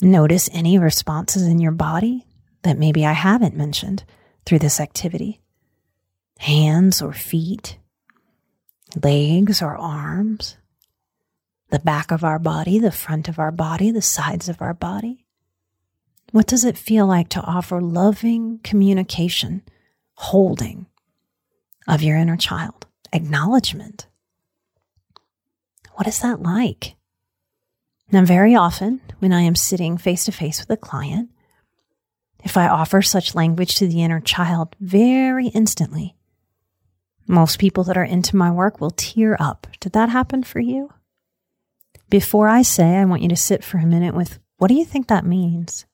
Notice 0.00 0.48
any 0.54 0.78
responses 0.78 1.42
in 1.42 1.58
your 1.58 1.72
body 1.72 2.26
that 2.62 2.78
maybe 2.78 3.04
I 3.04 3.12
haven't 3.12 3.58
mentioned 3.58 4.04
through 4.46 4.60
this 4.60 4.80
activity. 4.80 5.42
Hands 6.38 7.02
or 7.02 7.12
feet, 7.12 7.76
legs 9.02 9.60
or 9.60 9.76
arms, 9.76 10.56
the 11.72 11.78
back 11.78 12.10
of 12.10 12.22
our 12.22 12.38
body, 12.38 12.78
the 12.78 12.92
front 12.92 13.28
of 13.28 13.38
our 13.38 13.50
body, 13.50 13.90
the 13.90 14.02
sides 14.02 14.46
of 14.50 14.60
our 14.60 14.74
body. 14.74 15.24
What 16.30 16.46
does 16.46 16.66
it 16.66 16.76
feel 16.76 17.06
like 17.06 17.30
to 17.30 17.40
offer 17.40 17.80
loving 17.80 18.60
communication, 18.62 19.62
holding 20.12 20.84
of 21.88 22.02
your 22.02 22.18
inner 22.18 22.36
child, 22.36 22.86
acknowledgement? 23.10 24.06
What 25.94 26.06
is 26.06 26.20
that 26.20 26.42
like? 26.42 26.96
Now, 28.10 28.22
very 28.26 28.54
often 28.54 29.00
when 29.20 29.32
I 29.32 29.40
am 29.40 29.54
sitting 29.54 29.96
face 29.96 30.26
to 30.26 30.32
face 30.32 30.60
with 30.60 30.68
a 30.68 30.76
client, 30.76 31.30
if 32.44 32.58
I 32.58 32.68
offer 32.68 33.00
such 33.00 33.34
language 33.34 33.76
to 33.76 33.86
the 33.86 34.02
inner 34.02 34.20
child 34.20 34.76
very 34.78 35.48
instantly, 35.48 36.16
most 37.26 37.58
people 37.58 37.84
that 37.84 37.96
are 37.96 38.04
into 38.04 38.36
my 38.36 38.50
work 38.50 38.78
will 38.78 38.90
tear 38.90 39.38
up. 39.40 39.66
Did 39.80 39.92
that 39.92 40.10
happen 40.10 40.42
for 40.42 40.60
you? 40.60 40.90
Before 42.12 42.46
I 42.46 42.60
say, 42.60 42.96
I 42.96 43.06
want 43.06 43.22
you 43.22 43.28
to 43.30 43.36
sit 43.36 43.64
for 43.64 43.78
a 43.78 43.86
minute 43.86 44.14
with 44.14 44.38
what 44.58 44.68
do 44.68 44.74
you 44.74 44.84
think 44.84 45.08
that 45.08 45.24
means? 45.24 45.86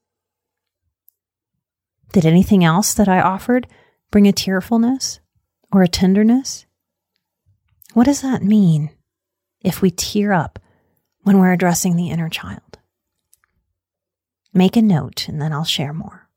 Did 2.13 2.27
anything 2.27 2.65
else 2.65 2.93
that 2.95 3.09
I 3.09 3.21
offered 3.21 3.69
bring 4.11 4.27
a 4.27 4.33
tearfulness 4.33 5.21
or 5.71 5.83
a 5.83 5.89
tenderness? 5.89 6.67
What 7.95 8.07
does 8.07 8.23
that 8.23 8.43
mean? 8.43 8.91
if 9.61 9.83
we 9.83 9.91
tear 9.91 10.33
up 10.33 10.59
when 11.23 11.39
we're 11.39 11.53
addressing 11.53 11.97
the 11.97 12.11
inner 12.11 12.29
child. 12.29 12.79
Make 14.55 14.77
a 14.77 14.83
note 14.83 15.29
and 15.29 15.41
then 15.41 15.53
I'll 15.53 15.65
share 15.65 15.93
more. 15.93 16.29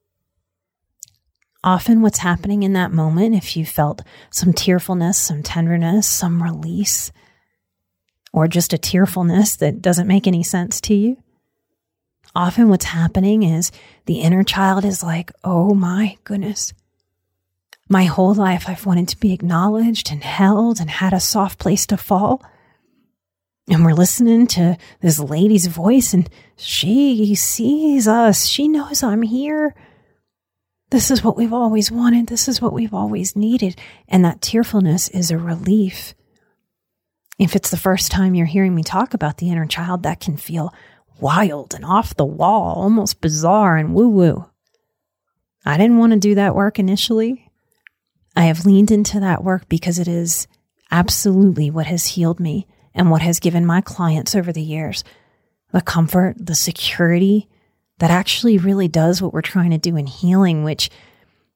Often, 1.63 2.01
what's 2.01 2.19
happening 2.19 2.63
in 2.63 2.73
that 2.73 2.91
moment, 2.91 3.35
if 3.35 3.55
you 3.55 3.67
felt 3.67 4.01
some 4.31 4.51
tearfulness, 4.51 5.19
some 5.19 5.43
tenderness, 5.43 6.07
some 6.07 6.41
release, 6.41 7.11
or 8.33 8.47
just 8.47 8.73
a 8.73 8.77
tearfulness 8.77 9.55
that 9.57 9.81
doesn't 9.81 10.07
make 10.07 10.27
any 10.27 10.43
sense 10.43 10.79
to 10.81 10.93
you, 10.93 11.17
often 12.35 12.69
what's 12.69 12.85
happening 12.85 13.43
is 13.43 13.71
the 14.05 14.21
inner 14.21 14.43
child 14.43 14.85
is 14.85 15.03
like, 15.03 15.31
oh 15.43 15.73
my 15.73 16.17
goodness. 16.23 16.73
My 17.89 18.05
whole 18.05 18.33
life, 18.33 18.69
I've 18.69 18.85
wanted 18.85 19.09
to 19.09 19.19
be 19.19 19.33
acknowledged 19.33 20.11
and 20.11 20.23
held 20.23 20.79
and 20.79 20.89
had 20.89 21.11
a 21.11 21.19
soft 21.19 21.59
place 21.59 21.85
to 21.87 21.97
fall 21.97 22.41
and 23.71 23.85
we're 23.85 23.93
listening 23.93 24.47
to 24.47 24.77
this 25.01 25.19
lady's 25.19 25.67
voice 25.67 26.13
and 26.13 26.29
she 26.57 27.35
sees 27.35 28.07
us. 28.07 28.45
She 28.45 28.67
knows 28.67 29.03
I'm 29.03 29.21
here. 29.21 29.73
This 30.89 31.09
is 31.09 31.23
what 31.23 31.37
we've 31.37 31.53
always 31.53 31.89
wanted. 31.89 32.27
This 32.27 32.49
is 32.49 32.61
what 32.61 32.73
we've 32.73 32.93
always 32.93 33.35
needed. 33.35 33.79
And 34.09 34.25
that 34.25 34.41
tearfulness 34.41 35.07
is 35.09 35.31
a 35.31 35.37
relief. 35.37 36.13
If 37.41 37.55
it's 37.55 37.71
the 37.71 37.77
first 37.77 38.11
time 38.11 38.35
you're 38.35 38.45
hearing 38.45 38.75
me 38.75 38.83
talk 38.83 39.15
about 39.15 39.37
the 39.37 39.49
inner 39.49 39.65
child, 39.65 40.03
that 40.03 40.19
can 40.19 40.37
feel 40.37 40.71
wild 41.19 41.73
and 41.73 41.83
off 41.83 42.15
the 42.15 42.23
wall, 42.23 42.75
almost 42.75 43.19
bizarre 43.19 43.77
and 43.77 43.95
woo 43.95 44.09
woo. 44.09 44.45
I 45.65 45.75
didn't 45.77 45.97
want 45.97 46.13
to 46.13 46.19
do 46.19 46.35
that 46.35 46.53
work 46.53 46.77
initially. 46.77 47.49
I 48.35 48.43
have 48.43 48.67
leaned 48.67 48.91
into 48.91 49.19
that 49.21 49.43
work 49.43 49.67
because 49.69 49.97
it 49.97 50.07
is 50.07 50.47
absolutely 50.91 51.71
what 51.71 51.87
has 51.87 52.05
healed 52.05 52.39
me 52.39 52.67
and 52.93 53.09
what 53.09 53.23
has 53.23 53.39
given 53.39 53.65
my 53.65 53.81
clients 53.81 54.35
over 54.35 54.53
the 54.53 54.61
years 54.61 55.03
the 55.71 55.81
comfort, 55.81 56.35
the 56.37 56.53
security 56.53 57.49
that 57.97 58.11
actually 58.11 58.59
really 58.59 58.87
does 58.87 59.19
what 59.19 59.33
we're 59.33 59.41
trying 59.41 59.71
to 59.71 59.79
do 59.79 59.95
in 59.95 60.05
healing, 60.05 60.63
which 60.63 60.91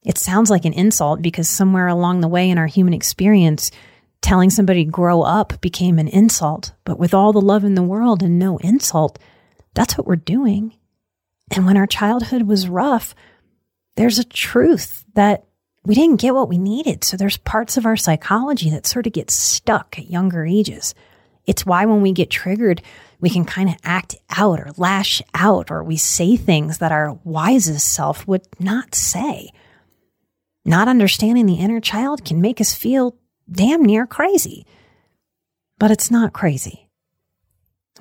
it 0.02 0.18
sounds 0.18 0.50
like 0.50 0.66
an 0.66 0.74
insult 0.74 1.22
because 1.22 1.48
somewhere 1.48 1.88
along 1.88 2.22
the 2.22 2.28
way 2.28 2.50
in 2.50 2.58
our 2.58 2.66
human 2.66 2.94
experience, 2.94 3.70
telling 4.26 4.50
somebody 4.50 4.84
grow 4.84 5.22
up 5.22 5.62
became 5.62 6.00
an 6.00 6.08
insult. 6.08 6.74
But 6.84 6.98
with 6.98 7.14
all 7.14 7.32
the 7.32 7.40
love 7.40 7.64
in 7.64 7.76
the 7.76 7.84
world 7.84 8.24
and 8.24 8.40
no 8.40 8.58
insult, 8.58 9.20
that's 9.76 9.98
what 9.98 10.08
we're 10.08 10.16
doing. 10.16 10.76
And 11.52 11.66
when 11.66 11.78
our 11.78 11.86
childhood 11.86 12.42
was 12.44 12.68
rough, 12.68 13.14
there's 13.96 14.18
a 14.18 14.24
truth 14.24 15.06
that 15.14 15.46
we 15.86 15.94
didn't 15.94 16.20
get 16.20 16.34
what 16.34 16.50
we 16.50 16.58
needed. 16.58 17.04
So 17.04 17.16
there's 17.16 17.38
parts 17.38 17.78
of 17.78 17.86
our 17.86 17.96
psychology 17.96 18.72
that 18.72 18.88
sort 18.88 19.06
of 19.06 19.14
get 19.14 19.30
stuck 19.30 20.00
at 20.00 20.10
younger 20.10 20.44
ages. 20.44 20.96
It's 21.46 21.64
why 21.64 21.86
when 21.86 22.02
we 22.02 22.12
get 22.12 22.32
triggered, 22.32 22.82
we 23.20 23.30
can 23.30 23.46
kind 23.46 23.70
of 23.70 23.76
act 23.84 24.16
out 24.36 24.60
or 24.60 24.72
lash 24.76 25.22
out, 25.36 25.70
or 25.70 25.84
we 25.84 25.98
say 25.98 26.36
things 26.36 26.80
that 26.80 26.92
our 26.92 27.14
wisest 27.24 27.94
self 27.94 28.28
would 28.28 28.48
not 28.60 28.96
say. 28.96 29.52
Not 30.66 30.88
understanding 30.88 31.46
the 31.46 31.60
inner 31.60 31.80
child 31.80 32.26
can 32.26 32.42
make 32.42 32.60
us 32.60 32.74
feel 32.74 33.16
damn 33.52 33.84
near 33.84 34.06
crazy. 34.06 34.66
But 35.78 35.92
it's 35.92 36.10
not 36.10 36.34
crazy. 36.34 36.90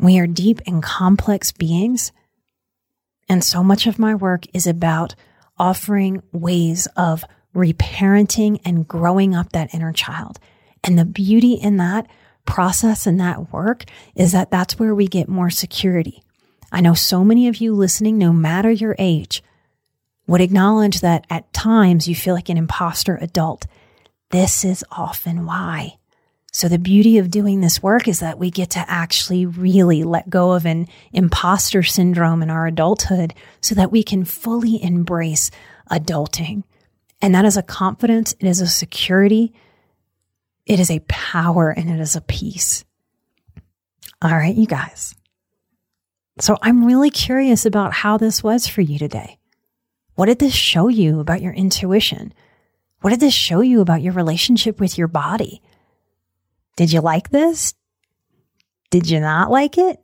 We 0.01 0.19
are 0.19 0.27
deep 0.27 0.61
and 0.67 0.83
complex 0.83 1.53
beings. 1.53 2.13
And 3.29 3.43
so 3.43 3.63
much 3.63 3.87
of 3.87 3.99
my 3.99 4.15
work 4.15 4.45
is 4.53 4.67
about 4.67 5.15
offering 5.59 6.23
ways 6.33 6.89
of 6.97 7.25
reparenting 7.55 8.61
and 8.65 8.87
growing 8.87 9.35
up 9.35 9.53
that 9.53 9.73
inner 9.73 9.93
child. 9.93 10.39
And 10.83 10.99
the 10.99 11.05
beauty 11.05 11.55
in 11.55 11.77
that 11.79 12.07
process 12.45 13.07
and 13.07 13.19
that 13.21 13.53
work 13.53 13.85
is 14.15 14.33
that 14.33 14.51
that's 14.51 14.79
where 14.79 14.95
we 14.95 15.07
get 15.07 15.29
more 15.29 15.51
security. 15.51 16.23
I 16.71 16.81
know 16.81 16.95
so 16.95 17.25
many 17.25 17.49
of 17.49 17.59
you 17.59 17.73
listening, 17.75 18.19
no 18.19 18.33
matter 18.33 18.71
your 18.71 18.97
age, 18.99 19.43
would 20.27 20.41
acknowledge 20.41 21.01
that 21.01 21.27
at 21.31 21.53
times 21.53 22.09
you 22.09 22.15
feel 22.15 22.35
like 22.35 22.49
an 22.49 22.57
imposter 22.57 23.17
adult. 23.21 23.67
This 24.35 24.65
is 24.65 24.85
often 24.91 25.47
why. 25.47 25.97
So 26.51 26.67
the 26.67 26.77
beauty 26.77 27.19
of 27.19 27.31
doing 27.31 27.61
this 27.61 27.81
work 27.81 28.09
is 28.09 28.19
that 28.19 28.37
we 28.37 28.51
get 28.51 28.71
to 28.71 28.85
actually 28.91 29.47
really 29.47 30.03
let 30.03 30.29
go 30.29 30.55
of 30.55 30.67
an 30.67 30.89
imposter 31.13 31.85
syndrome 31.85 32.43
in 32.43 32.51
our 32.51 32.67
adulthood 32.67 33.33
so 33.61 33.77
that 33.77 33.93
we 33.93 34.03
can 34.03 34.25
fully 34.25 34.83
embrace 34.83 35.53
adulting. 35.89 36.65
And 37.23 37.33
that 37.33 37.45
is 37.45 37.57
a 37.57 37.63
confidence. 37.63 38.35
It 38.41 38.49
is 38.49 38.61
a 38.61 38.67
security 38.67 39.55
it 40.67 40.81
is 40.81 40.91
a 40.91 41.05
power 41.07 41.71
and 41.71 41.89
it 41.89 42.01
is 42.01 42.17
a 42.17 42.21
peace. 42.21 42.85
All 44.21 44.33
right, 44.33 44.57
you 44.57 44.67
guys. 44.67 45.15
So 46.41 46.59
I'm 46.61 46.85
really 46.85 47.11
curious 47.11 47.67
about 47.67 47.93
how 47.93 48.17
this 48.17 48.43
was 48.43 48.67
for 48.67 48.81
you 48.81 48.99
today. 48.99 49.39
What 50.17 50.27
did 50.27 50.41
this 50.41 50.55
show 50.55 50.89
you 50.89 51.21
about 51.21 51.41
your 51.41 51.53
intuition? 51.53 52.35
What 53.05 53.11
did 53.11 53.21
this 53.21 53.35
show 53.35 53.61
you 53.61 53.83
about 53.83 54.01
your 54.01 54.15
relationship 54.15 54.81
with 54.81 54.97
your 54.97 55.09
body? 55.09 55.61
Did 56.79 56.91
you 56.91 57.03
like 57.03 57.29
this? 57.29 57.75
Did 58.89 59.11
you 59.11 59.21
not 59.21 59.51
like 59.51 59.77
it? 59.77 60.01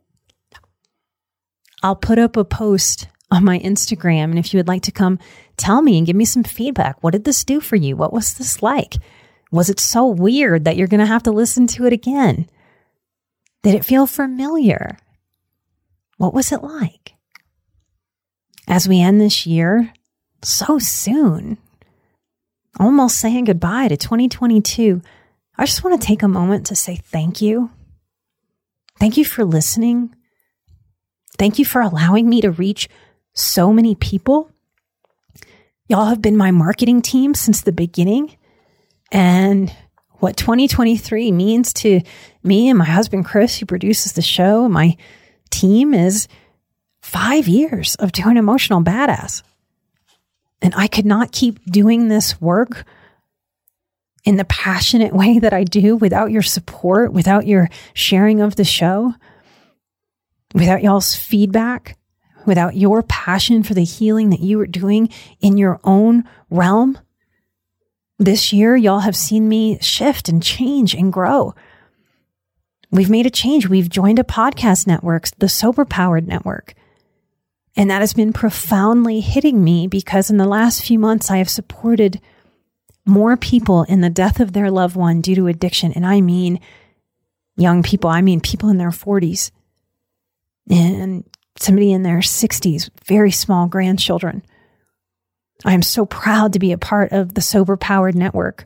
I'll 1.81 1.95
put 1.95 2.19
up 2.19 2.37
a 2.37 2.45
post 2.45 3.07
on 3.31 3.43
my 3.43 3.57
Instagram. 3.57 4.25
And 4.25 4.37
if 4.37 4.53
you 4.53 4.59
would 4.59 4.67
like 4.67 4.83
to 4.83 4.91
come 4.91 5.17
tell 5.57 5.81
me 5.81 5.97
and 5.97 6.05
give 6.05 6.15
me 6.15 6.25
some 6.25 6.43
feedback, 6.43 7.01
what 7.01 7.13
did 7.13 7.23
this 7.23 7.43
do 7.43 7.59
for 7.59 7.75
you? 7.75 7.95
What 7.95 8.13
was 8.13 8.35
this 8.35 8.61
like? 8.61 8.97
Was 9.51 9.71
it 9.71 9.79
so 9.79 10.05
weird 10.05 10.65
that 10.65 10.77
you're 10.77 10.85
going 10.85 10.99
to 10.99 11.07
have 11.07 11.23
to 11.23 11.31
listen 11.31 11.65
to 11.65 11.87
it 11.87 11.93
again? 11.93 12.47
Did 13.63 13.73
it 13.73 13.83
feel 13.83 14.05
familiar? 14.05 14.99
What 16.17 16.35
was 16.35 16.51
it 16.51 16.61
like? 16.61 17.15
As 18.67 18.87
we 18.87 19.01
end 19.01 19.19
this 19.19 19.47
year, 19.47 19.91
so 20.43 20.77
soon, 20.77 21.57
almost 22.79 23.19
saying 23.19 23.45
goodbye 23.45 23.87
to 23.87 23.97
2022, 23.97 25.01
I 25.57 25.65
just 25.65 25.83
want 25.83 25.99
to 25.99 26.07
take 26.07 26.23
a 26.23 26.27
moment 26.27 26.67
to 26.67 26.75
say 26.75 26.95
thank 26.95 27.41
you. 27.41 27.69
Thank 28.99 29.17
you 29.17 29.25
for 29.25 29.43
listening. 29.43 30.15
Thank 31.37 31.59
you 31.59 31.65
for 31.65 31.81
allowing 31.81 32.29
me 32.29 32.41
to 32.41 32.51
reach 32.51 32.89
so 33.33 33.73
many 33.73 33.95
people. 33.95 34.51
Y'all 35.87 36.05
have 36.05 36.21
been 36.21 36.37
my 36.37 36.51
marketing 36.51 37.01
team 37.01 37.33
since 37.33 37.61
the 37.61 37.71
beginning. 37.71 38.35
And 39.11 39.73
what 40.19 40.37
2023 40.37 41.31
means 41.31 41.73
to 41.73 42.01
me 42.43 42.69
and 42.69 42.77
my 42.77 42.85
husband, 42.85 43.25
Chris, 43.25 43.57
who 43.57 43.65
produces 43.65 44.13
the 44.13 44.21
show, 44.21 44.69
my 44.69 44.95
team 45.49 45.93
is 45.93 46.27
five 47.01 47.47
years 47.47 47.95
of 47.95 48.11
doing 48.11 48.37
emotional 48.37 48.81
badass. 48.83 49.41
And 50.61 50.73
I 50.75 50.87
could 50.87 51.05
not 51.05 51.31
keep 51.31 51.63
doing 51.65 52.07
this 52.07 52.39
work 52.39 52.85
in 54.23 54.35
the 54.35 54.45
passionate 54.45 55.13
way 55.13 55.39
that 55.39 55.53
I 55.53 55.63
do 55.63 55.95
without 55.95 56.31
your 56.31 56.43
support, 56.43 57.11
without 57.11 57.47
your 57.47 57.69
sharing 57.93 58.41
of 58.41 58.55
the 58.55 58.63
show, 58.63 59.15
without 60.53 60.83
y'all's 60.83 61.15
feedback, 61.15 61.97
without 62.45 62.75
your 62.75 63.01
passion 63.03 63.63
for 63.63 63.73
the 63.73 63.83
healing 63.83 64.29
that 64.29 64.39
you 64.39 64.59
are 64.59 64.67
doing 64.67 65.09
in 65.39 65.57
your 65.57 65.79
own 65.83 66.23
realm. 66.49 66.99
This 68.19 68.53
year, 68.53 68.75
y'all 68.75 68.99
have 68.99 69.15
seen 69.15 69.49
me 69.49 69.79
shift 69.81 70.29
and 70.29 70.43
change 70.43 70.93
and 70.93 71.11
grow. 71.11 71.55
We've 72.91 73.09
made 73.09 73.25
a 73.25 73.31
change. 73.31 73.67
We've 73.67 73.89
joined 73.89 74.19
a 74.19 74.23
podcast 74.23 74.85
network, 74.85 75.29
the 75.37 75.49
Sober 75.49 75.85
Powered 75.85 76.27
Network. 76.27 76.75
And 77.75 77.89
that 77.89 78.01
has 78.01 78.13
been 78.13 78.33
profoundly 78.33 79.21
hitting 79.21 79.63
me 79.63 79.87
because 79.87 80.29
in 80.29 80.37
the 80.37 80.45
last 80.45 80.83
few 80.83 80.99
months, 80.99 81.31
I 81.31 81.37
have 81.37 81.49
supported 81.49 82.19
more 83.05 83.37
people 83.37 83.83
in 83.83 84.01
the 84.01 84.09
death 84.09 84.39
of 84.39 84.53
their 84.53 84.69
loved 84.69 84.95
one 84.95 85.21
due 85.21 85.35
to 85.35 85.47
addiction. 85.47 85.93
And 85.93 86.05
I 86.05 86.21
mean 86.21 86.59
young 87.55 87.83
people, 87.83 88.09
I 88.09 88.21
mean 88.21 88.41
people 88.41 88.69
in 88.69 88.77
their 88.77 88.89
40s 88.89 89.51
and 90.69 91.23
somebody 91.57 91.91
in 91.91 92.03
their 92.03 92.19
60s, 92.19 92.89
very 93.05 93.31
small 93.31 93.67
grandchildren. 93.67 94.43
I 95.63 95.73
am 95.73 95.81
so 95.81 96.05
proud 96.05 96.53
to 96.53 96.59
be 96.59 96.71
a 96.71 96.77
part 96.77 97.11
of 97.11 97.33
the 97.33 97.41
Sober 97.41 97.77
Powered 97.77 98.15
Network. 98.15 98.65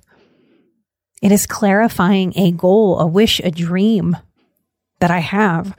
It 1.21 1.31
is 1.31 1.45
clarifying 1.45 2.33
a 2.35 2.51
goal, 2.51 2.99
a 2.99 3.07
wish, 3.07 3.39
a 3.39 3.51
dream 3.51 4.17
that 4.99 5.11
I 5.11 5.19
have. 5.19 5.75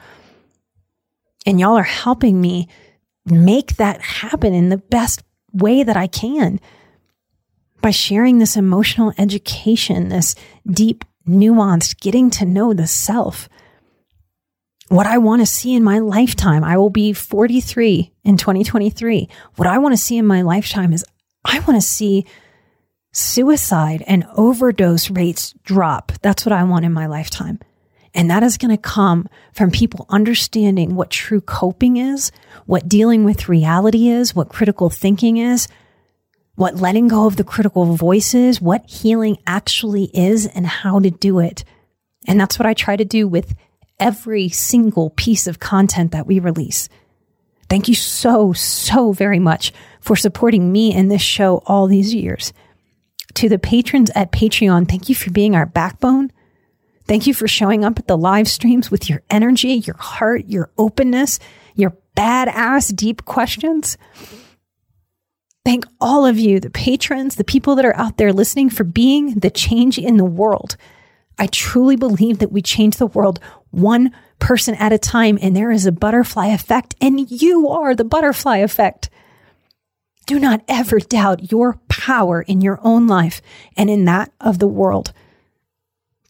And 1.47 1.61
y'all 1.61 1.77
are 1.77 1.83
helping 1.83 2.41
me 2.41 2.69
make 3.27 3.77
that 3.77 4.01
happen 4.01 4.55
in 4.55 4.69
the 4.69 4.77
best 4.77 5.23
way 5.53 5.83
that 5.83 5.97
I 5.97 6.07
can 6.07 6.61
by 7.83 7.91
sharing 7.91 8.39
this 8.39 8.57
emotional 8.57 9.13
education, 9.19 10.09
this 10.09 10.35
deep, 10.69 11.05
nuanced 11.29 12.01
getting 12.01 12.31
to 12.31 12.45
know 12.45 12.73
the 12.73 12.87
self. 12.87 13.49
What 14.89 15.07
I 15.07 15.19
want 15.19 15.43
to 15.43 15.47
see 15.47 15.75
in 15.75 15.83
my 15.83 15.99
lifetime, 15.99 16.63
I 16.63 16.77
will 16.77 16.91
be 16.91 17.13
43 17.13 18.13
in 18.25 18.37
2023. 18.37 19.29
What 19.57 19.67
I 19.67 19.79
want 19.79 19.93
to 19.93 20.01
see 20.01 20.17
in 20.17 20.27
my 20.27 20.43
lifetime 20.43 20.93
is 20.93 21.05
I 21.45 21.59
want 21.61 21.75
to 21.75 21.81
see 21.81 22.25
suicide 23.13 24.05
and 24.07 24.27
overdose 24.37 25.11
rates 25.11 25.55
drop. 25.65 26.13
That's 26.23 26.47
what 26.47 26.53
I 26.53 26.63
want 26.65 26.85
in 26.85 26.93
my 26.93 27.07
lifetime. 27.07 27.59
And 28.17 28.31
that 28.31 28.43
is 28.43 28.57
going 28.57 28.75
to 28.75 28.83
come 28.83 29.29
from 29.53 29.71
people 29.71 30.07
understanding 30.09 30.97
what 30.97 31.11
true 31.11 31.43
coping 31.43 31.99
is, 31.99 32.33
what 32.65 32.89
dealing 32.89 33.25
with 33.25 33.49
reality 33.49 34.09
is, 34.09 34.35
what 34.35 34.49
critical 34.49 34.89
thinking 34.89 35.37
is, 35.37 35.69
what 36.55 36.77
letting 36.77 37.09
go 37.09 37.27
of 37.27 37.37
the 37.37 37.45
critical 37.45 37.85
voices, 37.95 38.59
what 38.59 38.89
healing 38.89 39.37
actually 39.47 40.05
is, 40.15 40.47
and 40.47 40.67
how 40.67 40.99
to 40.99 41.11
do 41.11 41.41
it. 41.41 41.63
And 42.27 42.41
that's 42.41 42.59
what 42.59 42.65
I 42.65 42.73
try 42.73 42.97
to 42.97 43.05
do 43.05 43.29
with 43.29 43.55
every 44.01 44.49
single 44.49 45.11
piece 45.11 45.47
of 45.47 45.61
content 45.61 46.13
that 46.13 46.27
we 46.27 46.39
release. 46.39 46.89
Thank 47.69 47.87
you 47.87 47.95
so, 47.95 48.55
so 48.55 49.13
very 49.13 49.39
much 49.39 49.75
for 50.01 50.17
supporting 50.17 50.73
me 50.73 50.95
and 50.95 51.11
this 51.11 51.21
show 51.21 51.63
all 51.67 51.87
these 51.87 52.15
years. 52.15 52.55
To 53.35 53.51
the 53.51 53.59
patrons 53.59 54.11
at 54.15 54.33
Patreon, 54.33 54.89
thank 54.89 55.11
you 55.11 55.15
for 55.15 55.31
being 55.31 55.55
our 55.55 55.67
backbone. 55.67 56.33
Thank 57.07 57.27
you 57.27 57.35
for 57.35 57.47
showing 57.47 57.85
up 57.85 57.99
at 57.99 58.09
the 58.09 58.17
live 58.17 58.49
streams 58.49 58.91
with 58.91 59.09
your 59.09 59.23
energy, 59.31 59.75
your 59.75 59.97
heart, 59.97 60.47
your 60.47 60.71
openness, 60.77 61.39
your 61.75 61.97
badass 62.17 62.95
deep 62.95 63.25
questions. 63.25 63.97
Thank 65.65 65.85
all 66.01 66.27
of 66.27 66.39
you, 66.39 66.61
the 66.61 66.71
patrons, 66.71 67.37
the 67.37 67.45
people 67.45 67.77
that 67.77 67.85
are 67.85 67.97
out 67.97 68.17
there 68.17 68.33
listening, 68.33 68.71
for 68.71 68.85
being 68.85 69.35
the 69.35 69.51
change 69.51 69.99
in 69.99 70.17
the 70.17 70.25
world. 70.25 70.77
I 71.39 71.49
truly 71.49 71.97
believe 71.97 72.39
that 72.39 72.53
we 72.53 72.63
change 72.63 72.97
the 72.97 73.07
world 73.07 73.41
one 73.71 74.13
person 74.39 74.75
at 74.77 74.93
a 74.93 74.99
time, 74.99 75.39
and 75.43 75.55
there 75.55 75.71
is 75.71 75.87
a 75.87 75.93
butterfly 75.93 76.47
effect, 76.47 76.95
and 77.01 77.31
you 77.31 77.69
are 77.69 77.95
the 77.95 78.05
butterfly 78.05 78.59
effect. 78.59 79.11
Do 80.27 80.39
not 80.39 80.63
ever 80.67 80.99
doubt 80.99 81.51
your 81.53 81.79
power 81.89 82.43
in 82.43 82.61
your 82.61 82.81
own 82.83 83.07
life 83.07 83.41
and 83.77 83.89
in 83.91 84.07
that 84.07 84.33
of 84.41 84.59
the 84.59 84.69
world. 84.69 85.13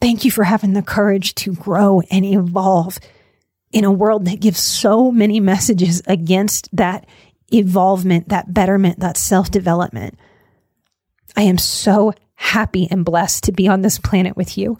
Thank 0.07 0.25
you 0.25 0.31
for 0.31 0.45
having 0.45 0.73
the 0.73 0.83
courage 0.83 1.35
to 1.35 1.53
grow 1.53 2.01
and 2.12 2.25
evolve 2.25 3.01
in 3.73 3.83
a 3.83 3.90
world 3.90 4.27
that 4.27 4.38
gives 4.38 4.61
so 4.61 5.11
many 5.11 5.40
messages 5.40 6.01
against 6.07 6.69
that 6.77 7.09
evolvement, 7.53 8.29
that 8.29 8.55
betterment, 8.55 9.01
that 9.01 9.16
self 9.16 9.51
development. 9.51 10.16
I 11.37 11.42
am 11.42 11.59
so 11.59 12.12
happy 12.37 12.87
and 12.88 13.05
blessed 13.05 13.42
to 13.45 13.53
be 13.53 13.66
on 13.66 13.81
this 13.81 13.99
planet 13.99 14.37
with 14.37 14.57
you 14.57 14.79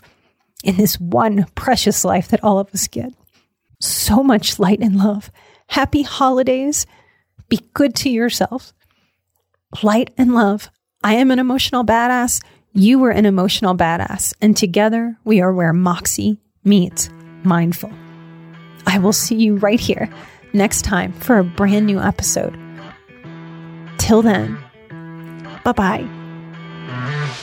in 0.62 0.77
this 0.77 0.95
one 1.01 1.47
precious 1.57 2.05
life 2.05 2.29
that 2.29 2.45
all 2.45 2.61
of 2.61 2.73
us 2.73 2.87
get. 2.87 3.12
So 3.81 4.23
much 4.23 4.61
light 4.61 4.79
and 4.79 4.97
love. 4.97 5.33
Happy 5.67 6.03
holidays. 6.03 6.87
Be 7.49 7.59
good 7.75 7.97
to 7.97 8.11
yourself. 8.11 8.73
Light 9.83 10.15
and 10.17 10.35
love. 10.35 10.71
I 11.03 11.15
am 11.15 11.33
an 11.33 11.41
emotional 11.41 11.85
badass. 11.85 12.41
You 12.77 12.99
were 12.99 13.11
an 13.11 13.25
emotional 13.25 13.75
badass, 13.75 14.35
and 14.43 14.55
together 14.55 15.17
we 15.25 15.41
are 15.41 15.51
where 15.51 15.73
Moxie 15.73 16.37
meets 16.62 17.09
mindful. 17.43 17.91
I 18.87 18.99
will 18.99 19.15
see 19.15 19.37
you 19.37 19.57
right 19.57 19.81
here 19.81 20.11
next 20.53 20.83
time 20.83 21.15
for 21.15 21.39
a 21.39 21.45
brand 21.45 21.87
new 21.87 21.99
episode. 21.99 22.55
Till 23.97 24.21
then, 24.21 24.59
bye 25.65 25.73
bye. 25.73 27.43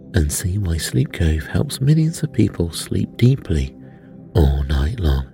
and 0.13 0.31
see 0.31 0.57
why 0.57 0.77
Sleep 0.77 1.13
Cove 1.13 1.45
helps 1.45 1.81
millions 1.81 2.23
of 2.23 2.33
people 2.33 2.71
sleep 2.71 3.15
deeply 3.17 3.75
all 4.35 4.63
night 4.63 4.99
long. 4.99 5.30